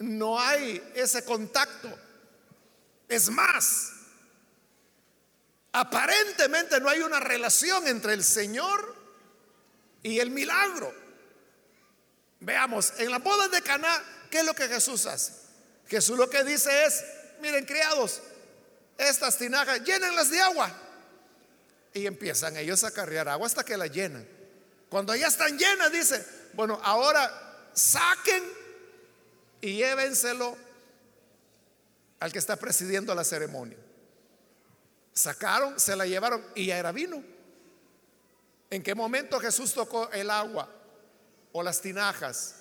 [0.00, 1.88] no hay ese contacto.
[3.08, 4.01] Es más,
[5.72, 8.94] aparentemente no hay una relación entre el Señor
[10.02, 10.92] y el milagro.
[12.40, 15.32] Veamos, en la boda de Caná, ¿qué es lo que Jesús hace?
[15.86, 17.04] Jesús lo que dice es,
[17.40, 18.20] miren criados,
[18.98, 20.70] estas tinajas, llénenlas de agua.
[21.94, 24.26] Y empiezan ellos a cargar agua hasta que la llenan.
[24.88, 28.42] Cuando ya están llenas, dice, bueno, ahora saquen
[29.60, 30.56] y llévenselo
[32.20, 33.78] al que está presidiendo la ceremonia.
[35.12, 37.22] Sacaron, se la llevaron y ya era vino.
[38.70, 40.68] ¿En qué momento Jesús tocó el agua
[41.52, 42.56] o las tinajas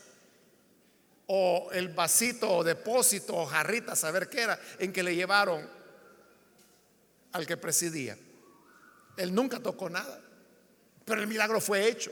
[1.28, 5.70] o el vasito o depósito o jarrita, saber qué era, en que le llevaron
[7.32, 8.18] al que presidía?
[9.16, 10.20] Él nunca tocó nada,
[11.06, 12.12] pero el milagro fue hecho.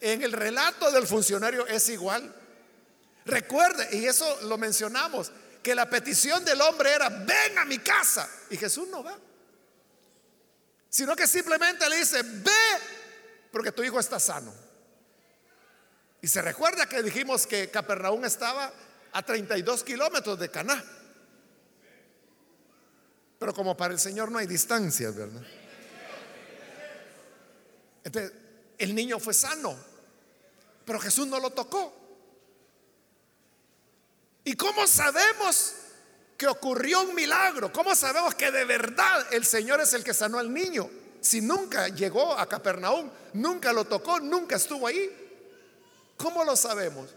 [0.00, 2.34] En el relato del funcionario es igual.
[3.24, 5.32] Recuerde, y eso lo mencionamos,
[5.66, 8.30] que la petición del hombre era, ven a mi casa.
[8.50, 9.18] Y Jesús no va.
[10.88, 12.52] Sino que simplemente le dice, ve
[13.50, 14.54] porque tu hijo está sano.
[16.22, 18.72] Y se recuerda que dijimos que Capernaum estaba
[19.10, 20.84] a 32 kilómetros de Caná.
[23.40, 25.42] Pero como para el Señor no hay distancias, ¿verdad?
[28.78, 29.76] El niño fue sano,
[30.84, 32.05] pero Jesús no lo tocó.
[34.46, 35.74] ¿Y cómo sabemos
[36.38, 37.72] que ocurrió un milagro?
[37.72, 40.88] ¿Cómo sabemos que de verdad el Señor es el que sanó al niño?
[41.20, 45.10] Si nunca llegó a Capernaum, nunca lo tocó, nunca estuvo ahí.
[46.16, 47.10] ¿Cómo lo sabemos?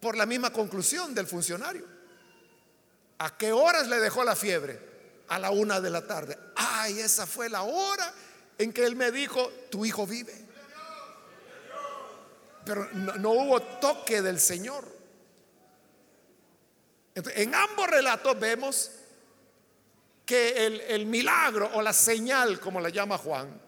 [0.00, 1.86] Por la misma conclusión del funcionario.
[3.16, 4.78] ¿A qué horas le dejó la fiebre?
[5.28, 6.38] A la una de la tarde.
[6.56, 8.12] Ay, esa fue la hora
[8.58, 10.46] en que él me dijo, tu hijo vive.
[12.66, 14.97] Pero no, hubo toque del Señor.
[17.34, 18.90] En ambos relatos vemos
[20.24, 23.60] que el, el milagro o la señal, como la llama Juan,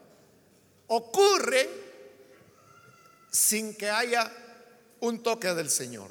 [0.89, 1.69] ocurre
[3.31, 4.31] sin que haya
[5.01, 6.11] un toque del Señor.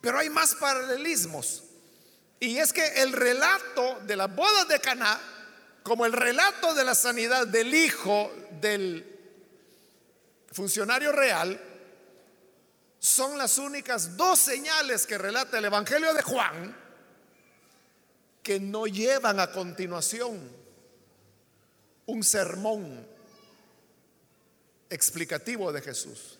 [0.00, 1.64] Pero hay más paralelismos.
[2.38, 5.20] Y es que el relato de las bodas de Caná,
[5.82, 9.06] como el relato de la sanidad del hijo del
[10.52, 11.60] funcionario real,
[13.00, 16.76] son las únicas dos señales que relata el Evangelio de Juan
[18.42, 20.38] que no llevan a continuación
[22.06, 23.06] un sermón
[24.88, 26.38] explicativo de Jesús.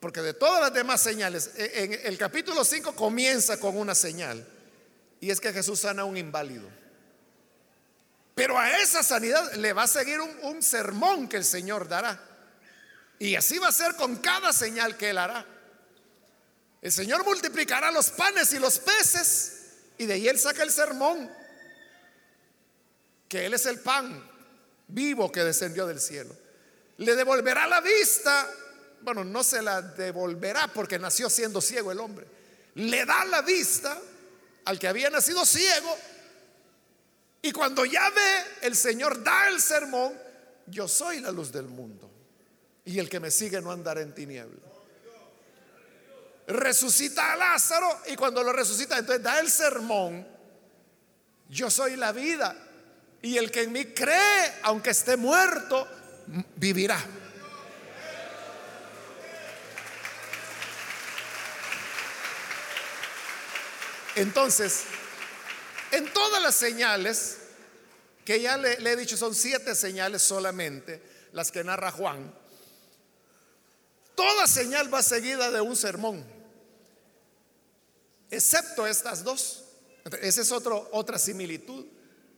[0.00, 4.46] Porque de todas las demás señales, e, en el capítulo 5 comienza con una señal.
[5.20, 6.68] Y es que Jesús sana a un inválido.
[8.34, 12.35] Pero a esa sanidad le va a seguir un, sermón que el Señor dará.
[13.18, 15.44] Y así va a ser con cada señal que Él hará.
[16.82, 19.52] El Señor multiplicará los panes y los peces.
[19.98, 21.30] Y de ahí Él saca el sermón.
[23.28, 24.30] Que Él es el pan
[24.88, 26.36] vivo que descendió del cielo.
[26.98, 28.48] Le devolverá la vista.
[29.00, 32.26] Bueno, no se la devolverá porque nació siendo ciego el hombre.
[32.74, 33.98] Le da la vista
[34.66, 35.96] al que había nacido ciego.
[37.42, 40.12] Y cuando ya ve, el Señor da el sermón,
[40.66, 42.05] yo soy la luz del mundo.
[42.86, 44.60] Y el que me sigue no andará en tinieblas.
[46.46, 50.26] Resucita a Lázaro y cuando lo resucita, entonces da el sermón,
[51.48, 52.56] yo soy la vida.
[53.22, 55.88] Y el que en mí cree, aunque esté muerto,
[56.56, 57.04] vivirá.
[64.14, 64.84] Entonces,
[65.90, 67.38] en todas las señales,
[68.24, 72.34] que ya le, he dicho, son siete señales solamente, las que narra Juan,
[74.16, 76.24] toda señal va seguida de un sermón,
[78.28, 79.62] excepto estas dos.
[80.20, 81.84] Esa es otra similitud,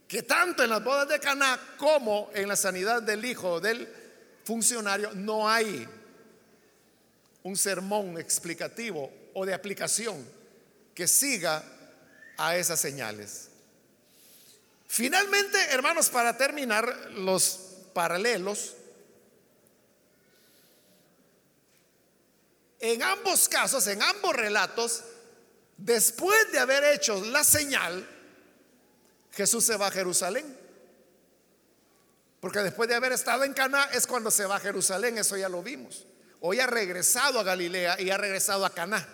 [0.07, 3.89] que tanto en las bodas de Caná como en la sanidad del hijo del
[4.45, 5.87] funcionario no hay
[7.43, 10.27] un sermón explicativo o de aplicación
[10.95, 11.63] que siga
[12.39, 13.49] a esas señales.
[14.87, 17.61] Finalmente, hermanos, para terminar los
[17.93, 18.73] paralelos,
[22.81, 25.03] en ambos casos, en ambos relatos,
[25.77, 28.07] después de haber hecho la señal,
[29.33, 30.57] Jesús se va a Jerusalén.
[32.41, 35.49] Porque después de haber estado en Caná es cuando se va a Jerusalén, eso ya
[35.49, 36.07] lo vimos.
[36.41, 39.07] Hoy ha regresado a Galilea y ha regresado a Caná.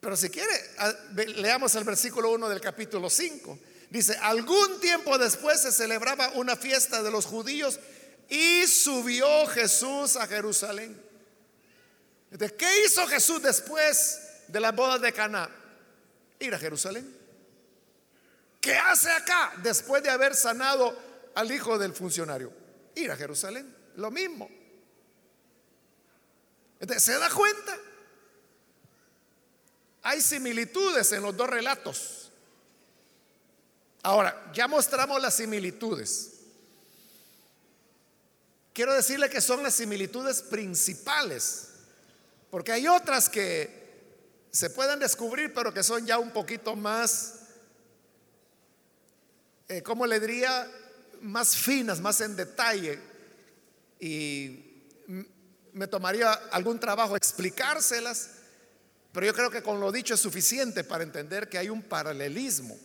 [0.00, 0.52] Pero si quiere,
[1.36, 3.58] leamos el versículo 1 del capítulo 5.
[3.90, 7.78] Dice, algún tiempo después se celebraba una fiesta de los judíos
[8.28, 11.11] y subió Jesús a Jerusalén.
[12.32, 15.50] ¿De qué hizo Jesús después de la boda de Caná?
[16.38, 17.14] Ir a Jerusalén.
[18.58, 20.96] ¿Qué hace acá después de haber sanado
[21.34, 22.52] al hijo del funcionario?
[22.94, 23.74] Ir a Jerusalén.
[23.96, 24.48] Lo mismo.
[26.96, 27.76] ¿Se da cuenta?
[30.04, 32.30] Hay similitudes en los dos relatos.
[34.02, 36.30] Ahora, ya mostramos las similitudes.
[38.72, 41.71] quiero decirle que son las similitudes principales,
[42.52, 47.36] porque hay otras que se pueden descubrir, pero que son ya un poquito más,
[49.68, 50.70] eh, ¿cómo le diría?
[51.22, 53.00] Más finas, más en detalle.
[53.98, 54.84] Y
[55.72, 58.32] me tomaría algún trabajo explicárselas,
[59.12, 62.78] pero yo creo que con lo dicho es suficiente para entender que hay un paralelismo.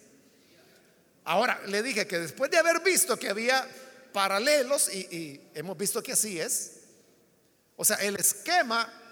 [1.26, 3.68] Ahora, le dije que después de haber visto que había
[4.14, 6.84] paralelos, y, y hemos visto que así es,
[7.76, 9.04] o sea, el esquema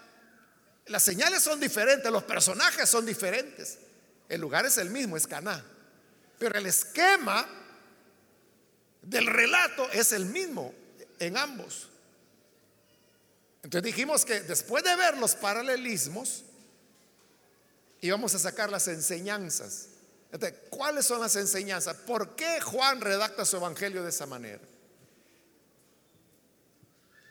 [0.87, 3.79] las señales son diferentes, los personajes son diferentes.
[4.29, 5.63] El lugar es el mismo, es Caná.
[6.37, 7.47] Pero el esquema
[9.01, 10.73] del relato es el mismo
[11.19, 11.89] en ambos.
[13.63, 16.43] Entonces dijimos que después de ver los paralelismos,
[18.01, 19.89] íbamos a sacar las enseñanzas.
[20.69, 21.95] ¿cuáles son las enseñanzas?
[21.95, 24.61] ¿Por qué Juan redacta su evangelio de esa manera?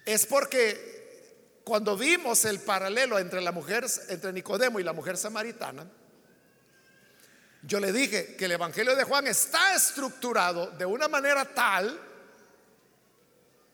[0.06, 1.03] Es porque
[1.64, 5.86] cuando vimos el paralelo entre la mujer, entre Nicodemo y la mujer samaritana,
[7.62, 11.98] yo le dije que el Evangelio de Juan está estructurado de una manera tal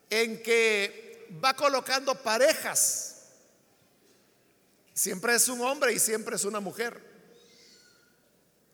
[0.08, 3.26] en que va colocando parejas.
[4.94, 7.02] Siempre es un hombre y siempre es una mujer.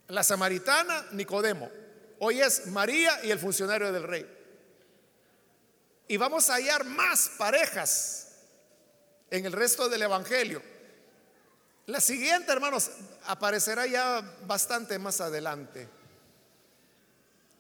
[0.09, 1.71] La samaritana, Nicodemo.
[2.19, 4.27] Hoy es María y el funcionario del rey.
[6.09, 8.26] Y vamos a hallar más parejas
[9.31, 10.63] en el resto del Evangelio.
[11.87, 12.91] La siguiente, hermanos,
[13.27, 15.89] aparecerá ya bastante más adelante.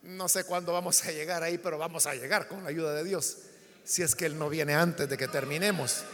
[0.03, 3.05] No sé cuándo vamos a llegar ahí, pero vamos a llegar con la ayuda de
[3.05, 3.39] Dios,
[3.85, 6.05] si es que Él no viene antes de que terminemos.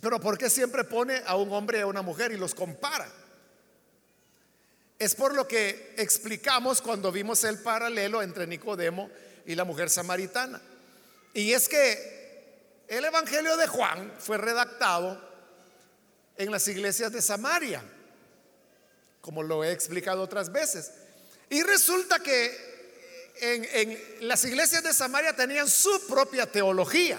[0.00, 3.08] Pero ¿por qué siempre pone a un hombre y a una mujer y los compara?
[4.98, 10.60] Es por lo que explicamos cuando vimos el paralelo entre Nicodemo y la mujer samaritana.
[11.34, 15.20] Y es que el Evangelio de Juan fue redactado
[16.36, 17.82] en las iglesias de Samaria,
[19.20, 20.92] como lo he explicado otras veces.
[21.50, 22.68] Y resulta que
[23.40, 27.18] en, las iglesias de Samaria tenían su propia teología.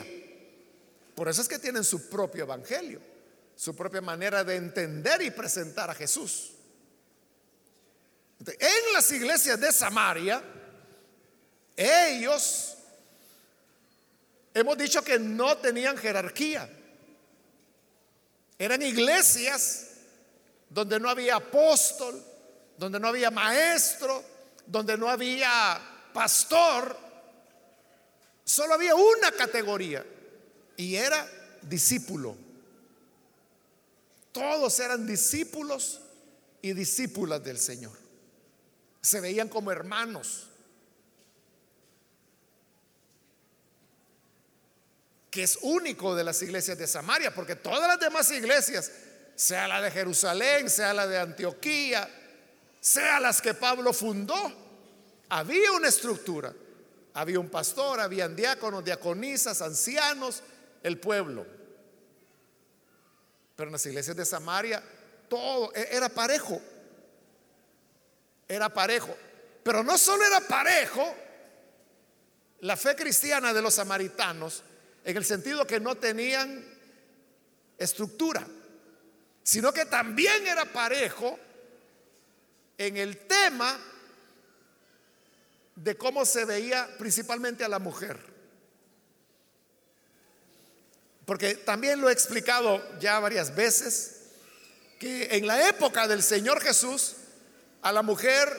[1.16, 3.02] Por eso es que tienen su propio evangelio,
[3.56, 6.54] su propia manera de entender y presentar a Jesús.
[8.48, 10.42] En las iglesias de Samaria,
[11.80, 12.76] ellos
[14.54, 16.70] hemos dicho que no tenían jerarquía.
[18.58, 19.88] Eran iglesias
[20.70, 22.22] donde no había apóstol,
[22.78, 24.22] donde no había maestro,
[24.66, 25.80] donde no había
[26.14, 26.98] pastor.
[28.44, 30.06] Solo había una categoría
[30.76, 31.26] y era
[31.62, 32.36] discípulo.
[34.34, 36.02] Todos eran discípulos
[36.62, 37.98] y discípulas del Señor.
[39.02, 40.49] Se veían como hermanos.
[45.30, 48.92] Que es único de las iglesias de Samaria, porque todas las demás iglesias,
[49.36, 52.10] sea la de Jerusalén, sea la de Antioquía,
[52.80, 54.36] sea las que Pablo fundó,
[55.30, 56.54] había una estructura.
[57.14, 60.44] Había un pastor, habían diáconos, diaconisas, ancianos,
[60.84, 61.46] el pueblo.
[63.56, 64.82] Pero en las iglesias de Samaria
[65.28, 66.62] todo e-, era parejo.
[68.48, 69.16] Era parejo.
[69.64, 71.16] Pero no solo era parejo,
[72.62, 74.64] la fe cristiana de los samaritanos
[75.04, 76.64] en el sentido que no tenían
[77.78, 78.46] estructura,
[79.44, 81.40] sino que también era parejo
[82.78, 83.80] en el tema
[85.76, 88.20] de cómo se veía principalmente a la mujer.
[91.26, 94.16] Porque también lo he explicado ya varias veces,
[95.00, 97.16] que en la época del Señor Jesús
[97.82, 98.50] a la mujer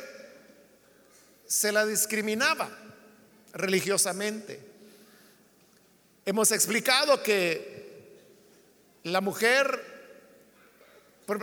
[1.47, 2.71] se la discriminaba
[3.53, 4.70] religiosamente.
[6.25, 7.81] Hemos explicado que
[9.05, 9.91] la mujer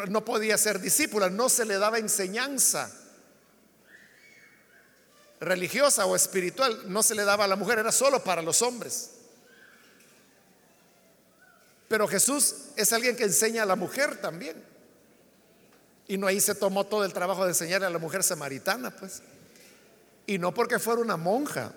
[0.09, 2.91] no podía ser discípula, no se le daba enseñanza
[5.39, 9.11] religiosa o espiritual, no se le daba a la mujer, era solo para los hombres.
[11.87, 14.61] Pero Jesús es alguien que enseña a la mujer también.
[16.07, 19.21] Y no ahí se tomó todo el trabajo de enseñar a la mujer samaritana, pues.
[20.25, 21.73] Y no porque fuera una monja,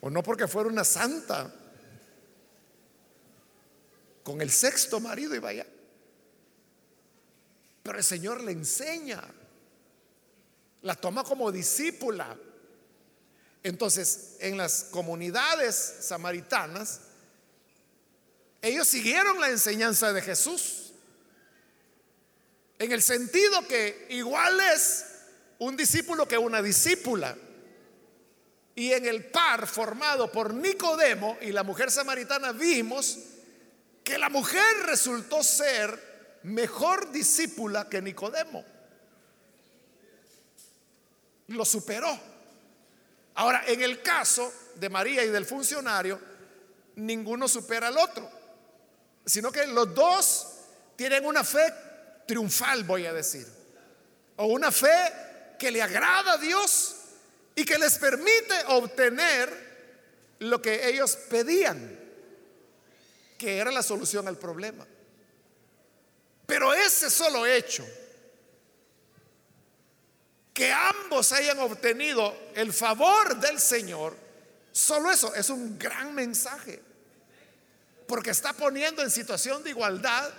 [0.00, 1.52] o no porque fuera una santa,
[4.22, 5.66] con el sexto marido y vaya.
[7.82, 9.22] Pero el Señor le enseña,
[10.82, 12.36] la toma como discípula.
[13.62, 17.00] Entonces, en las comunidades samaritanas,
[18.60, 20.92] ellos siguieron la enseñanza de Jesús.
[22.78, 25.04] En el sentido que igual es
[25.58, 27.36] un discípulo que una discípula.
[28.74, 33.18] Y en el par formado por Nicodemo y la mujer samaritana vimos
[34.04, 38.64] que la mujer resultó ser mejor discípula que Nicodemo.
[41.48, 42.18] Lo superó.
[43.34, 46.20] Ahora, en el caso de María y del funcionario,
[46.96, 48.30] ninguno supera al otro,
[49.24, 50.48] sino que los dos
[50.96, 51.72] tienen una fe
[52.26, 53.46] triunfal, voy a decir,
[54.36, 56.96] o una fe que le agrada a Dios
[57.54, 59.72] y que les permite obtener
[60.40, 61.98] lo que ellos pedían,
[63.42, 64.86] que era la solución al problema.
[66.46, 67.84] Pero ese solo hecho,
[70.54, 74.16] que ambos hayan obtenido el favor del Señor,
[74.70, 76.80] solo eso es un gran mensaje,
[78.06, 80.32] porque está poniendo en situación de igualdad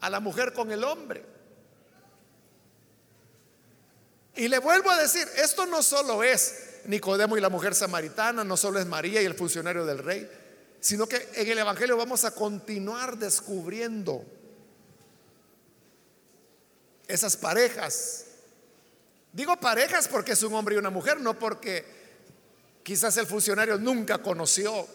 [0.00, 1.24] a la mujer con el hombre.
[4.34, 8.56] Y le vuelvo a decir, esto no solo es Nicodemo y la mujer samaritana, no
[8.56, 10.28] solo es María y el funcionario del rey,
[10.80, 14.24] sino que en el Evangelio vamos a continuar descubriendo
[17.08, 18.26] esas parejas.
[19.32, 21.84] Digo parejas porque es un hombre y una mujer, no porque
[22.82, 24.86] quizás el funcionario nunca conoció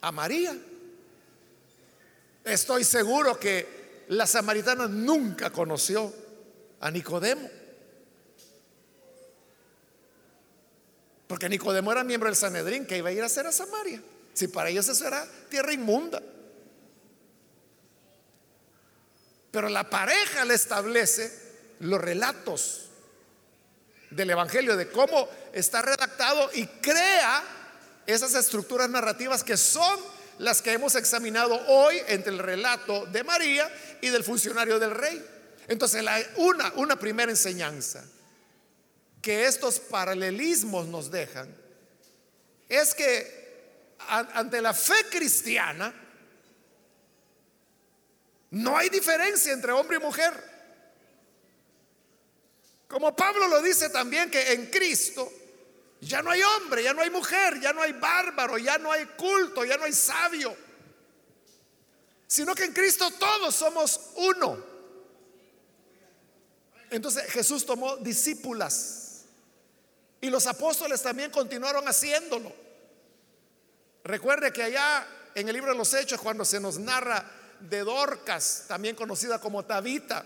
[0.00, 0.56] a María.
[2.44, 6.12] Estoy seguro que la samaritana nunca conoció
[6.80, 7.48] a Nicodemo.
[11.26, 14.02] Porque Nicodemo era miembro del Sanedrín que iba a ir a hacer a Samaria.
[14.34, 16.22] Si para ellos eso era tierra inmunda.
[19.50, 21.32] Pero la pareja le establece
[21.80, 22.88] los relatos
[24.10, 27.42] del Evangelio, de cómo está redactado y crea
[28.06, 29.98] esas estructuras narrativas que son
[30.38, 33.70] las que hemos examinado hoy entre el relato de María
[34.00, 35.24] y del funcionario del rey.
[35.68, 36.04] Entonces,
[36.36, 38.04] una, una primera enseñanza
[39.24, 41.48] que estos paralelismos nos dejan
[42.68, 45.94] es que ante la fe cristiana
[48.50, 50.34] no hay diferencia entre hombre y mujer.
[52.86, 55.32] Como Pablo lo dice también que en Cristo
[56.02, 59.06] ya no hay hombre, ya no hay mujer, ya no hay bárbaro, ya no hay
[59.06, 60.54] culto, ya no hay sabio,
[62.26, 64.62] sino que en Cristo todos somos uno.
[66.90, 69.03] Entonces Jesús tomó discípulas
[70.24, 72.50] y los apóstoles también continuaron haciéndolo.
[74.04, 78.64] Recuerde que allá en el libro de los Hechos, cuando se nos narra de Dorcas,
[78.66, 80.24] también conocida como Tabita,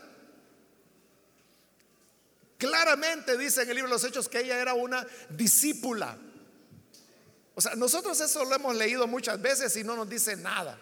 [2.56, 6.16] claramente dice en el libro de los Hechos que ella era una discípula.
[7.56, 10.78] O sea, nosotros eso lo hemos leído muchas veces y no nos dice nada.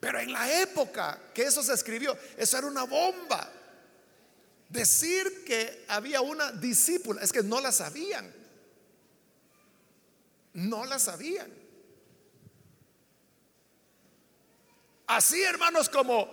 [0.00, 3.52] Pero en la época que eso se escribió, eso era una bomba.
[4.72, 8.32] Decir que había una discípula, es que no la sabían.
[10.54, 11.52] No la sabían.
[15.06, 16.32] Así, hermanos, como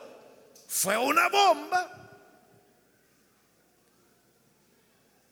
[0.70, 1.96] fue una bomba,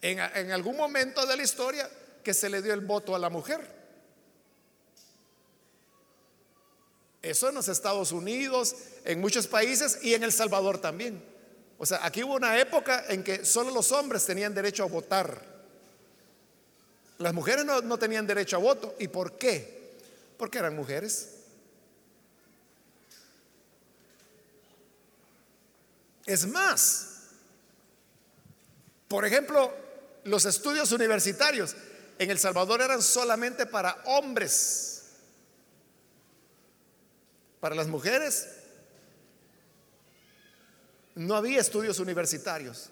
[0.02, 1.90] en, algún momento de la historia
[2.26, 3.74] que se le dio el voto a la mujer.
[7.22, 11.37] Eso en los Estados Unidos, en muchos países y en El Salvador también.
[11.80, 15.42] O sea, aquí hubo una época en que solo los hombres tenían derecho a votar.
[17.20, 18.96] Las mujeres no, tenían derecho a voto.
[19.00, 19.96] ¿Y por qué?
[20.38, 21.34] Porque eran mujeres.
[26.26, 27.08] Es más,
[29.08, 29.74] por ejemplo,
[30.26, 31.76] los estudios universitarios
[32.20, 35.04] en El Salvador eran solamente para hombres.
[37.60, 38.57] Para las mujeres
[41.18, 42.90] no había estudios universitarios.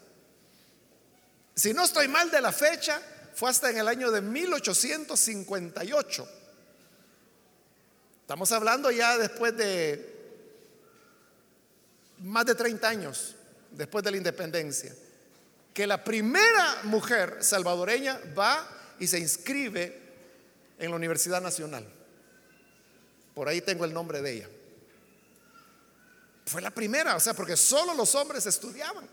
[1.54, 3.00] Si no estoy mal de la fecha,
[3.34, 6.28] fue hasta en el año de 1858.
[8.22, 10.14] Estamos hablando ya después de
[12.18, 13.36] más de 30 años,
[13.70, 14.92] después de la independencia,
[15.72, 18.68] que la primera mujer salvadoreña va
[18.98, 20.02] y se inscribe
[20.78, 21.86] en la Universidad Nacional.
[23.34, 24.48] Por ahí tengo el nombre de ella.
[26.46, 29.08] Fue la primera, o sea, porque solo los hombres estudiaban.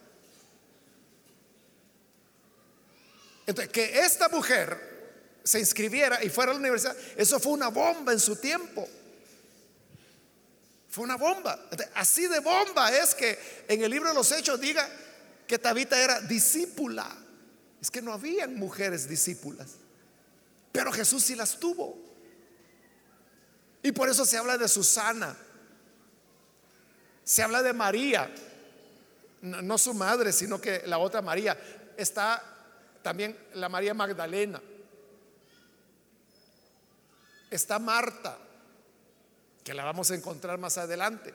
[3.47, 8.13] Entonces, que esta mujer se inscribiera y fuera a la universidad, eso fue una bomba
[8.13, 8.87] en su tiempo.
[10.89, 11.59] Fue una bomba.
[11.95, 14.87] así de bomba es que en el libro de los Hechos diga
[15.47, 17.07] que Tabita era discípula.
[17.81, 19.71] Es que no habían mujeres discípulas.
[20.71, 21.97] Pero Jesús sí las tuvo.
[23.81, 25.35] Y por eso se habla de Susana
[27.23, 28.33] se habla de María,
[29.41, 31.57] no, su madre, sino que la otra María
[31.97, 32.41] está
[33.01, 34.61] también la María Magdalena,
[37.49, 38.37] está Marta,
[39.63, 41.33] que la vamos a encontrar más adelante.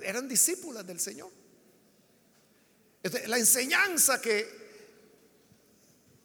[0.00, 1.30] Eran discípulas del Señor.
[3.26, 4.64] La enseñanza que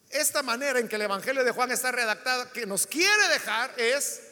[0.09, 4.28] esta manera en que el Evangelio de Juan está redactado, que nos quiere dejar es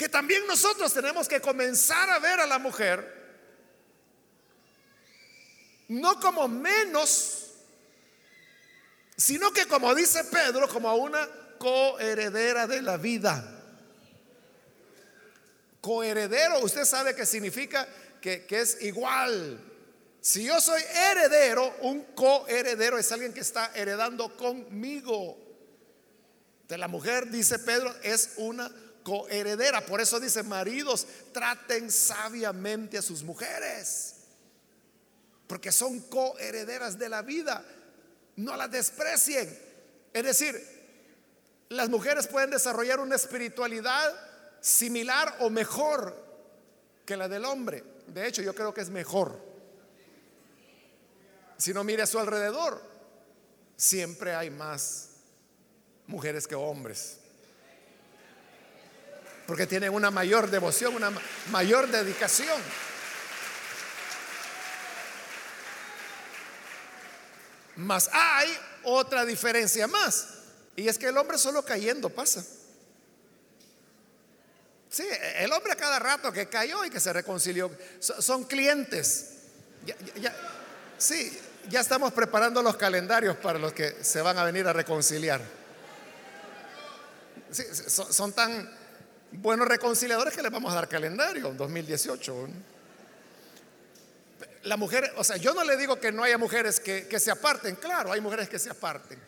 [0.00, 3.18] que también nosotros tenemos que comenzar a ver a la mujer
[5.88, 7.48] no como menos,
[9.14, 11.28] sino que como dice Pedro, como a una
[11.58, 13.44] coheredera de la vida.
[15.82, 17.86] Coheredero, usted sabe que significa
[18.22, 19.60] que, que es igual.
[20.22, 20.80] Si yo soy
[21.10, 25.36] heredero, un coheredero es alguien que está heredando conmigo.
[26.66, 28.70] De la mujer, dice Pedro, es una
[29.10, 29.84] coheredera.
[29.84, 34.14] Por eso dice, maridos, traten sabiamente a sus mujeres
[35.48, 37.64] porque son coherederas de la vida.
[38.36, 39.48] No las desprecien.
[40.12, 40.54] Es decir,
[41.70, 44.14] las mujeres pueden desarrollar una espiritualidad
[44.60, 46.14] similar o mejor
[47.04, 47.82] que la del hombre.
[48.06, 49.36] De hecho, yo creo que es mejor.
[51.56, 52.80] Si no mire a su alrededor,
[53.76, 55.08] siempre hay más
[56.06, 57.19] mujeres que hombres.
[59.50, 61.10] Porque tienen una mayor devoción, una
[61.50, 62.62] mayor dedicación.
[67.74, 68.48] Mas hay
[68.84, 70.34] otra diferencia más.
[70.76, 72.44] Y es que el hombre solo cayendo pasa.
[74.88, 75.04] Sí,
[75.38, 79.32] el hombre a cada rato que cayó y que se reconcilió son clientes.
[80.96, 85.42] Sí, ya estamos preparando los calendarios para los que se van a venir a reconciliar.
[87.50, 88.78] son, tan
[89.32, 92.48] buenos reconciliadores que les vamos a dar calendario 2018
[94.64, 97.30] la mujer, o sea, yo no le digo que no haya mujeres que, que se
[97.30, 99.18] aparten, claro, hay mujeres que se aparten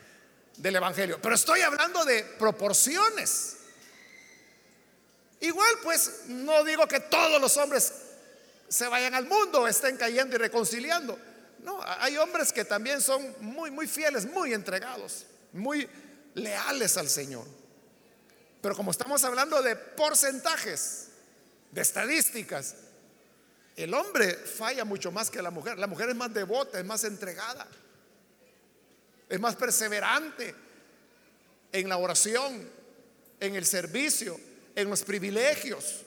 [0.56, 3.56] del Evangelio, pero estoy hablando de proporciones.
[5.40, 7.92] Igual, pues, no digo que todos los hombres
[8.68, 11.18] se vayan al mundo, estén cayendo y reconciliando.
[11.60, 15.88] No, hay hombres que también son muy, muy fieles, muy entregados, muy
[16.34, 17.46] leales al Señor.
[18.62, 21.08] Pero como estamos hablando de porcentajes,
[21.72, 22.76] de estadísticas,
[23.76, 25.78] el hombre falla mucho más que la mujer.
[25.78, 27.66] La mujer es más devota, es más entregada,
[29.28, 30.54] es más perseverante
[31.72, 32.70] en la oración,
[33.40, 34.38] en el servicio,
[34.76, 36.02] en los privilegios.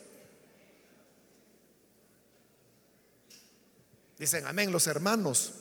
[4.17, 5.55] Dicen amén los hermanos.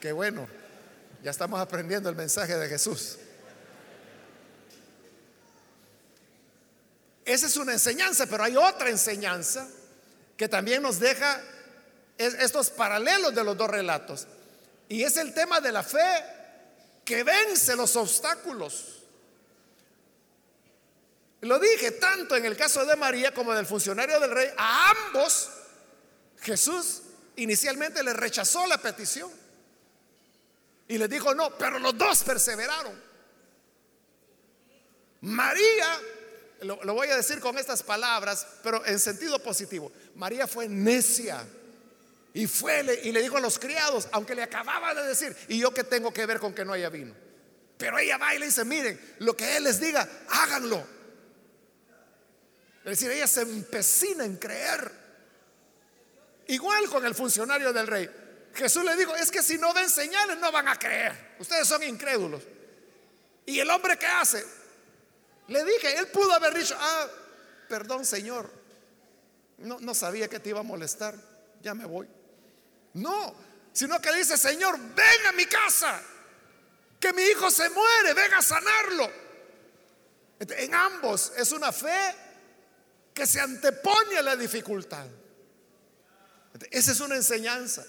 [0.00, 0.48] Qué bueno,
[1.22, 3.18] ya estamos aprendiendo el mensaje de Jesús.
[7.34, 9.66] Esa es una enseñanza, pero hay otra enseñanza
[10.36, 11.42] que también nos deja
[12.16, 14.28] estos paralelos de los dos relatos.
[14.88, 16.24] Y es el tema de la fe
[17.04, 19.02] que vence los obstáculos.
[21.40, 24.50] Lo dije tanto en el caso de María como del funcionario del rey.
[24.56, 25.50] A ambos
[26.40, 27.02] Jesús
[27.34, 29.32] inicialmente le rechazó la petición.
[30.86, 33.02] Y les dijo no, pero los dos perseveraron.
[35.22, 35.98] María
[36.64, 39.92] lo, voy a decir con estas palabras, pero en sentido positivo.
[40.14, 41.46] María fue necia.
[42.32, 45.72] Y fue y le dijo a los criados, aunque le acababa de decir, ¿y yo
[45.72, 47.14] qué tengo que ver con que no haya vino?
[47.78, 50.84] Pero ella va y le dice, miren, lo que él les diga, háganlo.
[52.84, 54.90] Es decir, ella se empecina en creer.
[56.48, 58.10] Igual con el funcionario del rey.
[58.54, 61.36] Jesús le dijo, es que si no ven señales no van a creer.
[61.38, 62.42] Ustedes son incrédulos.
[63.46, 64.44] ¿Y el hombre qué hace?
[65.48, 67.06] Le dije, él pudo haber dicho, ah,
[67.68, 68.50] perdón Señor,
[69.58, 71.14] no, no sabía que te iba a molestar,
[71.60, 72.08] ya me voy.
[72.94, 73.34] No,
[73.72, 76.00] sino que dice, Señor, ven a mi casa,
[76.98, 79.10] que mi hijo se muere, ven a sanarlo.
[80.38, 82.14] En ambos es una fe
[83.12, 85.06] que se antepone a la dificultad.
[86.70, 87.84] Esa es una enseñanza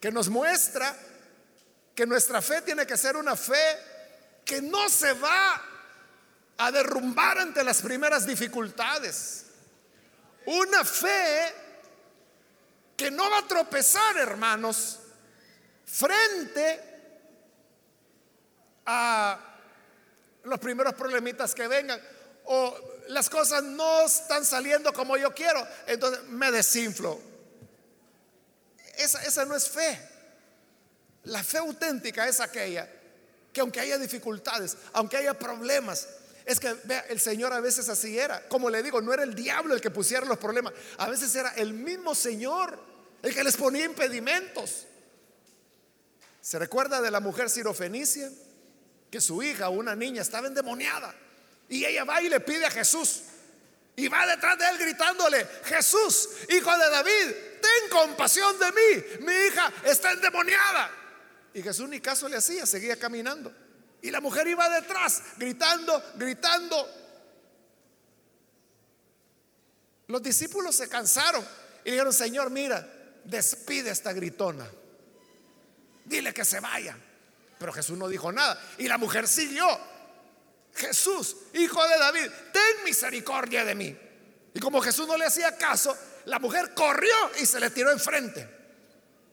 [0.00, 0.96] que nos muestra
[1.94, 3.95] que nuestra fe tiene que ser una fe
[4.46, 5.60] que no se va
[6.56, 9.46] a derrumbar ante las primeras dificultades.
[10.46, 11.52] Una fe
[12.96, 15.00] que no va a tropezar, hermanos,
[15.84, 16.80] frente
[18.86, 19.38] a
[20.44, 22.00] los primeros problemitas que vengan.
[22.44, 22.78] O
[23.08, 27.20] las cosas no están saliendo como yo quiero, entonces me desinflo.
[28.96, 29.98] Esa, esa no es fe.
[31.24, 32.88] La fe auténtica es aquella
[33.56, 36.06] que aunque haya dificultades, aunque haya problemas,
[36.44, 38.46] es que vea, el Señor a veces así era.
[38.48, 41.54] Como le digo, no era el diablo el que pusiera los problemas, a veces era
[41.54, 42.78] el mismo Señor
[43.22, 44.84] el que les ponía impedimentos.
[46.42, 48.30] ¿Se recuerda de la mujer sirofenicia?
[49.10, 51.14] Que su hija, una niña, estaba endemoniada.
[51.70, 53.22] Y ella va y le pide a Jesús.
[53.96, 59.24] Y va detrás de él gritándole, Jesús, hijo de David, ten compasión de mí.
[59.24, 61.05] Mi hija está endemoniada.
[61.56, 63.50] Y Jesús ni caso le hacía, seguía caminando.
[64.02, 66.86] Y la mujer iba detrás, gritando, gritando.
[70.08, 71.42] Los discípulos se cansaron
[71.82, 72.86] y dijeron, Señor, mira,
[73.24, 74.70] despide a esta gritona
[76.04, 76.94] dile que se vaya.
[77.58, 78.60] Pero Jesús no dijo nada.
[78.76, 79.66] Y la mujer siguió.
[80.74, 83.96] Jesús, hijo de David, ten misericordia de mí.
[84.52, 85.96] Y como Jesús no le hacía caso,
[86.26, 88.55] la mujer corrió y se le tiró enfrente.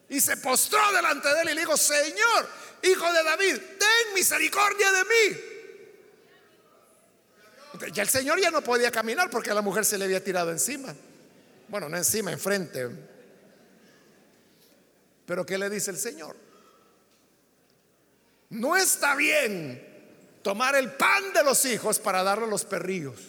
[0.09, 2.47] Y se postró delante de él y le dijo, Señor,
[2.83, 5.37] hijo de David, ten misericordia de mí.
[7.93, 10.93] Ya el Señor ya no podía caminar porque la mujer se le había tirado encima.
[11.67, 12.89] Bueno, no encima, enfrente.
[15.25, 16.35] Pero ¿qué le dice el Señor?
[18.49, 19.93] No está bien
[20.43, 23.19] tomar el pan de los hijos para darlo a los perrillos.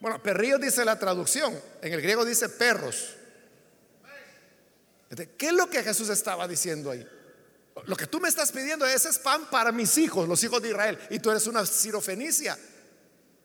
[0.00, 3.16] Bueno, perrillos dice la traducción, en el griego dice perros.
[5.10, 7.06] ¿Qué es lo que Jesús estaba diciendo ahí?
[7.86, 10.98] Lo que tú me estás pidiendo es pan para mis hijos, los hijos de Israel,
[11.10, 12.56] y tú eres una sirofenicia.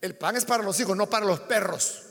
[0.01, 2.03] El pan es para los hijos, no para los perros.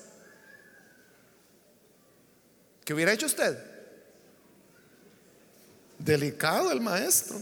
[2.85, 3.57] ¿Qué hubiera hecho usted?
[5.99, 7.41] Delicado el maestro.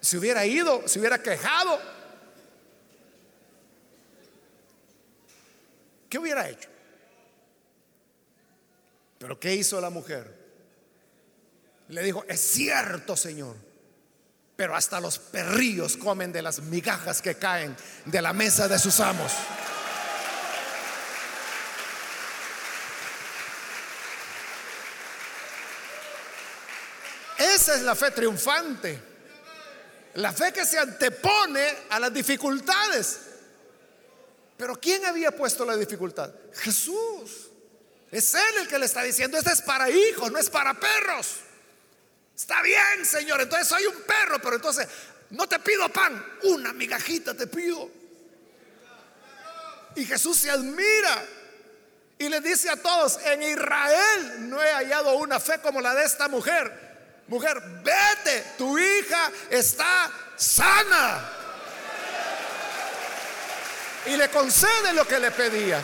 [0.00, 1.80] Si hubiera ido, si hubiera quejado,
[6.08, 6.68] ¿qué hubiera hecho?
[9.28, 10.34] Pero ¿qué hizo la mujer?
[11.88, 13.56] Le dijo, es cierto, Señor,
[14.56, 17.76] pero hasta los perrillos comen de las migajas que caen
[18.06, 19.30] de la mesa de sus amos.
[27.36, 28.98] Esa es la fe triunfante.
[30.14, 33.20] La fe que se antepone a las dificultades.
[34.56, 36.32] Pero ¿quién había puesto la dificultad?
[36.54, 37.48] Jesús.
[38.10, 41.36] Es Él el que le está diciendo, este es para hijos, no es para perros.
[42.36, 44.86] Está bien, Señor, entonces soy un perro, pero entonces
[45.30, 47.90] no te pido pan, una migajita te pido.
[49.96, 51.24] Y Jesús se admira
[52.18, 56.04] y le dice a todos, en Israel no he hallado una fe como la de
[56.04, 56.88] esta mujer
[57.28, 61.32] mujer, vete, tu hija está sana.
[64.06, 65.82] Y le concede lo que le pedía.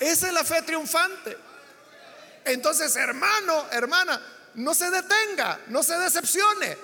[0.00, 1.36] Esa es la fe triunfante.
[2.44, 4.20] Entonces, hermano, hermana,
[4.54, 6.76] no se detenga, no se decepcione,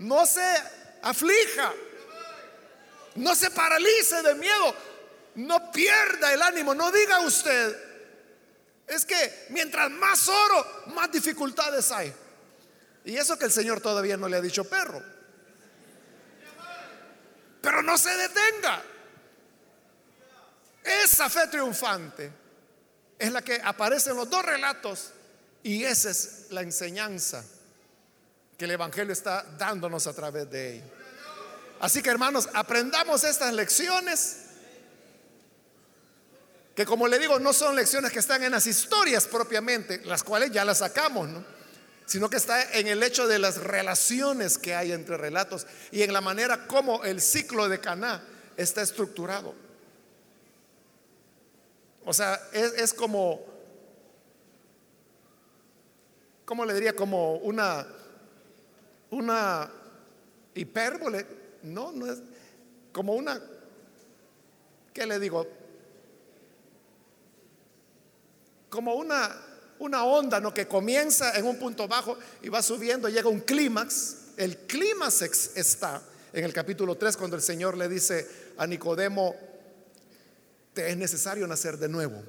[0.00, 0.54] no se
[1.02, 1.72] aflija,
[3.16, 4.74] no se paralice de miedo,
[5.36, 7.76] no pierda el ánimo, no diga usted,
[8.86, 12.14] es que mientras más oro, más dificultades hay.
[13.04, 15.02] Y eso que el Señor todavía no le ha dicho perro.
[17.60, 18.82] Pero no se detenga.
[20.84, 22.47] Esa fe triunfante
[23.18, 25.10] es la que aparece en los dos relatos
[25.62, 27.44] y esa es la enseñanza
[28.56, 30.86] que el Evangelio está dándonos a través de ella.
[31.80, 34.38] Así que hermanos, aprendamos estas lecciones
[36.74, 40.52] que como le digo, no son lecciones que están en las historias propiamente, las cuales
[40.52, 41.44] ya las sacamos, ¿no?
[42.06, 46.12] sino que está en el hecho de las relaciones que hay entre relatos y en
[46.12, 48.22] la manera como el ciclo de Caná
[48.56, 49.54] está estructurado.
[52.08, 53.44] O sea, es, es como,
[56.46, 56.96] ¿cómo le diría?
[56.96, 57.86] Como una,
[59.10, 59.70] una
[60.54, 61.26] hipérbole,
[61.64, 62.20] no, no es
[62.94, 63.38] como una,
[64.94, 65.46] ¿qué le digo?
[68.70, 69.36] como una,
[69.78, 70.54] una onda ¿no?
[70.54, 74.16] que comienza en un punto bajo y va subiendo, llega un clímax.
[74.38, 76.02] El clímax está
[76.32, 79.34] en el capítulo 3 cuando el Señor le dice a Nicodemo,
[80.86, 82.22] es necesario nacer de nuevo.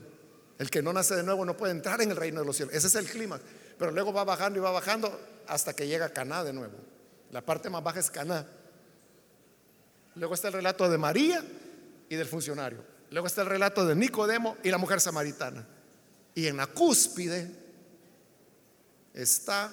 [0.58, 2.74] El que no nace de nuevo no puede entrar en el reino de los cielos.
[2.74, 3.44] Ese es el clímax.
[3.78, 6.78] Pero luego va bajando y va bajando hasta que llega a Caná de nuevo.
[7.32, 8.46] La parte más baja es Caná.
[10.16, 11.44] Luego está el relato de María
[12.10, 12.84] y del funcionario.
[13.12, 15.66] Luego está el relato de Nicodemo y la mujer samaritana.
[16.36, 17.50] Y en la cúspide
[19.14, 19.72] está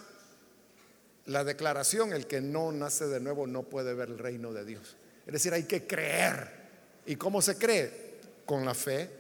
[1.27, 4.97] la declaración, el que no nace de nuevo no puede ver el reino de Dios.
[5.27, 6.67] Es decir, hay que creer.
[7.07, 8.06] ¿Y cómo se cree?
[8.47, 9.11] Con la fe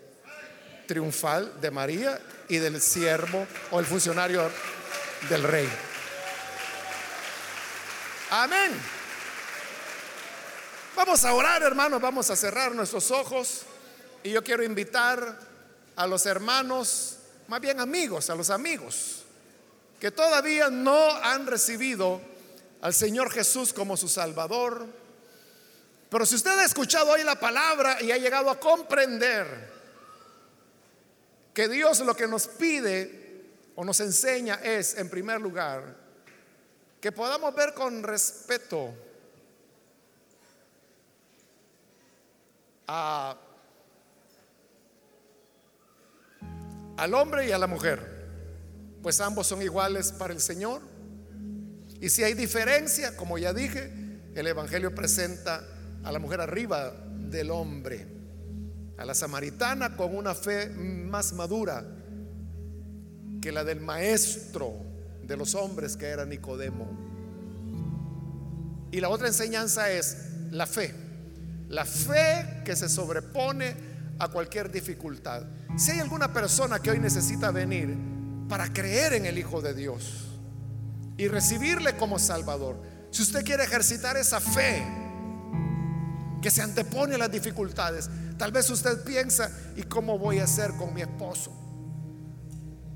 [0.86, 2.18] triunfal de María
[2.48, 4.50] y del siervo o el funcionario
[5.28, 5.68] del rey.
[8.30, 8.72] Amén.
[10.96, 13.62] Vamos a orar, hermanos, vamos a cerrar nuestros ojos
[14.22, 15.38] Y yo quiero invitar
[15.94, 17.18] a los hermanos,
[17.48, 19.22] más bien amigos, a los amigos,
[20.00, 22.20] que todavía no han recibido
[22.80, 24.86] al Señor Jesús como su Salvador.
[26.08, 29.76] Pero si usted ha escuchado hoy la palabra y ha llegado a comprender
[31.52, 33.44] que Dios lo que nos pide
[33.74, 35.96] o nos enseña es, en primer lugar,
[37.00, 38.94] que podamos ver con respeto
[42.86, 43.36] a
[46.96, 48.00] al hombre y a la mujer,
[49.02, 50.80] pues ambos son iguales para el Señor.
[52.00, 53.92] Y si hay diferencia, como ya dije,
[54.34, 55.62] el Evangelio presenta
[56.06, 56.92] a la mujer arriba
[57.28, 58.06] del hombre,
[58.96, 61.84] a la samaritana con una fe más madura
[63.42, 64.72] que la del maestro
[65.24, 66.86] de los hombres que era Nicodemo.
[68.92, 70.94] Y la otra enseñanza es la fe,
[71.68, 73.74] la fe que se sobrepone
[74.20, 75.42] a cualquier dificultad.
[75.76, 77.96] Si hay alguna persona que hoy necesita venir
[78.48, 80.28] para creer en el Hijo de Dios
[81.16, 82.80] y recibirle como Salvador,
[83.10, 84.84] si usted quiere ejercitar esa fe
[86.46, 90.74] que se antepone a las dificultades, tal vez usted piensa, ¿y cómo voy a hacer
[90.74, 91.50] con mi esposo?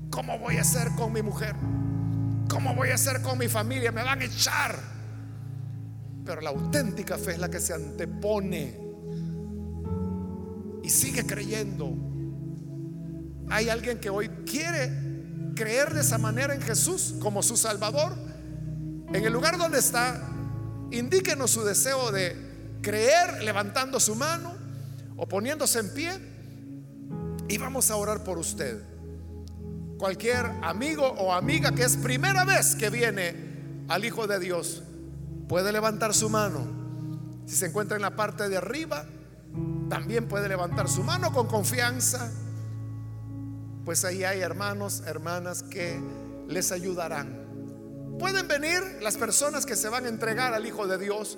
[0.09, 1.53] ¿Cómo voy a hacer con mi mujer?
[2.49, 3.91] ¿Cómo voy a hacer con mi familia?
[3.91, 4.79] Me van a echar.
[6.23, 8.79] Pero la auténtica fe es la que se antepone
[10.81, 11.93] y sigue creyendo
[13.49, 14.93] hay alguien que hoy quiere
[15.57, 18.13] creer de esa manera en Jesús como su Salvador.
[19.13, 20.25] En el lugar donde está,
[20.89, 22.50] indíquenos su deseo de
[22.81, 24.53] creer levantando su mano
[25.17, 26.11] o poniéndose en pie
[27.47, 28.81] y vamos a orar por usted.
[29.97, 34.83] Cualquier amigo o amiga que es primera vez que viene al Hijo de Dios
[35.47, 36.65] puede levantar su mano.
[37.45, 39.05] Si se encuentra en la parte de arriba,
[39.89, 42.31] también puede levantar su mano con confianza
[43.85, 45.99] pues ahí hay hermanos, hermanas que
[46.47, 48.17] les ayudarán.
[48.19, 51.37] Pueden venir las personas que se van a entregar al Hijo de Dios,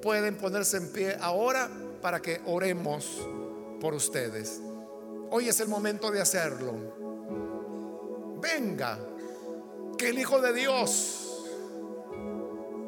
[0.00, 1.68] pueden ponerse en pie ahora
[2.00, 3.26] para que oremos
[3.80, 4.60] por ustedes.
[5.30, 6.74] Hoy es el momento de hacerlo.
[8.40, 8.98] Venga,
[9.96, 11.44] que el Hijo de Dios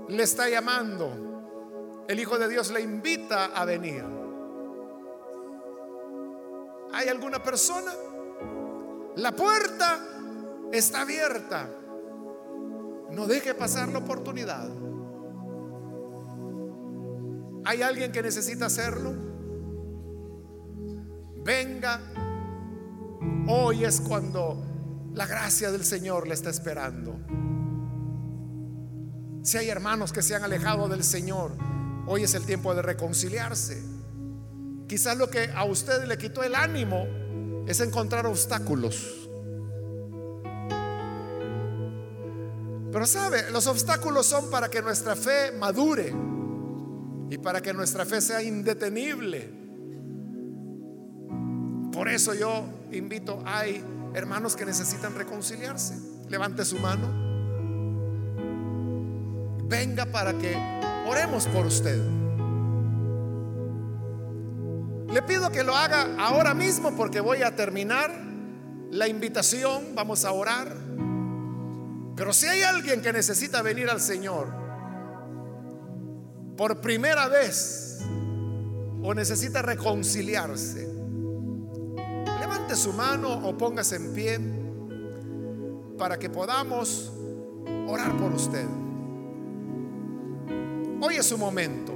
[0.09, 2.05] le está llamando.
[2.09, 4.05] El Hijo de Dios le invita a venir.
[6.93, 7.93] ¿Hay alguna persona?
[9.17, 10.01] La puerta
[10.73, 11.69] está abierta.
[13.11, 14.69] No deje pasar la oportunidad.
[17.65, 19.15] ¿Hay alguien que necesita hacerlo?
[21.45, 22.01] Venga.
[23.49, 24.63] Hoy es cuando
[25.15, 27.19] la gracia del Señor le está esperando.
[29.43, 31.53] Si hay hermanos que se han alejado del Señor,
[32.07, 33.83] hoy es el tiempo de reconciliarse.
[34.87, 37.07] Quizás lo que a usted le quitó el ánimo
[37.67, 39.29] es encontrar obstáculos.
[42.93, 46.13] Pero sabe, los obstáculos son para que nuestra fe madure
[47.31, 49.49] y para que nuestra fe sea indetenible.
[51.93, 55.95] Por eso yo invito, hay hermanos que necesitan reconciliarse.
[56.29, 57.09] Levante su mano.
[59.69, 60.57] Venga para que
[61.07, 62.01] oremos por usted.
[65.09, 68.13] Le pido que lo haga ahora mismo porque voy a terminar
[68.91, 70.77] la invitación, vamos a orar.
[72.17, 74.60] Pero si hay alguien que necesita venir al Señor
[76.61, 78.01] por primera vez
[79.03, 80.87] o necesita reconciliarse,
[82.39, 84.39] levante su mano o póngase en pie
[85.97, 87.15] para que podamos
[87.89, 88.67] orar por usted.
[91.01, 91.95] Hoy es su momento.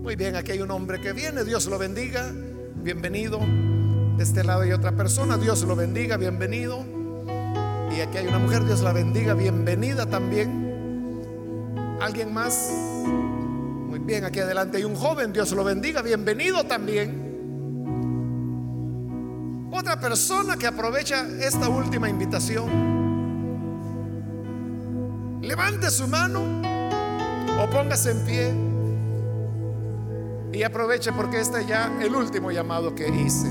[0.00, 2.32] Muy bien, aquí hay un hombre que viene, Dios lo bendiga,
[2.76, 3.38] bienvenido.
[4.16, 6.86] De este lado hay otra persona, Dios lo bendiga, bienvenido.
[7.94, 10.63] Y aquí hay una mujer, Dios la bendiga, bienvenida también.
[12.00, 12.70] ¿Alguien más?
[13.88, 17.24] Muy bien, aquí adelante hay un joven, Dios lo bendiga, bienvenido también.
[19.72, 22.94] Otra persona que aprovecha esta última invitación.
[25.42, 26.40] Levante su mano
[27.60, 28.54] o póngase en pie.
[30.58, 33.50] Y aproveche porque este es ya el último llamado que hice.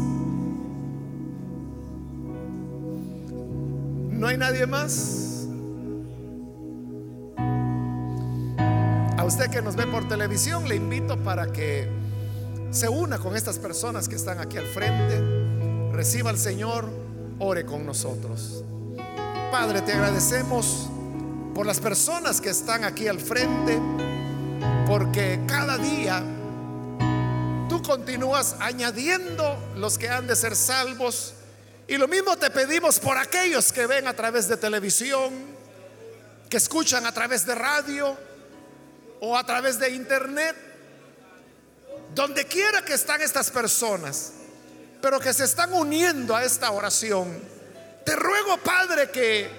[4.11, 5.22] ¿No hay nadie más?
[9.33, 11.89] Usted que nos ve por televisión le invito para que
[12.69, 16.87] se una con estas personas que están aquí al frente, reciba al Señor,
[17.39, 18.63] ore con nosotros.
[19.51, 20.87] Padre, te agradecemos
[21.55, 23.81] por las personas que están aquí al frente,
[24.85, 26.23] porque cada día
[27.81, 31.33] continúas añadiendo los que han de ser salvos.
[31.87, 35.33] Y lo mismo te pedimos por aquellos que ven a través de televisión,
[36.51, 38.15] que escuchan a través de radio
[39.19, 40.55] o a través de internet,
[42.13, 44.33] donde quiera que están estas personas,
[45.01, 47.41] pero que se están uniendo a esta oración.
[48.05, 49.49] Te ruego, Padre, que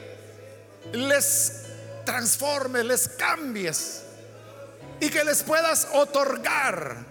[0.93, 1.63] les
[2.05, 4.03] transformes, les cambies
[5.01, 7.05] y que les puedas otorgar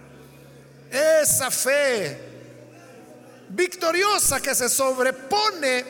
[0.90, 2.18] esa fe
[3.48, 5.84] victoriosa que se sobrepone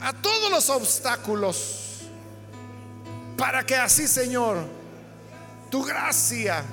[0.00, 2.00] a todos los obstáculos
[3.36, 4.77] para que así, Señor,
[5.70, 6.64] tu gracia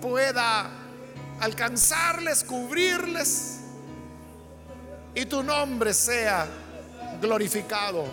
[0.00, 0.70] pueda
[1.40, 3.58] alcanzarles, cubrirles
[5.14, 6.46] y tu nombre sea
[7.20, 8.04] glorificado.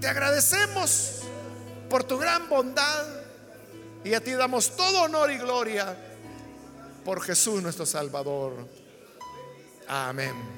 [0.00, 1.22] Te agradecemos
[1.88, 3.06] por tu gran bondad
[4.04, 5.96] y a ti damos todo honor y gloria
[7.04, 8.68] por Jesús nuestro Salvador.
[9.88, 10.57] Amén.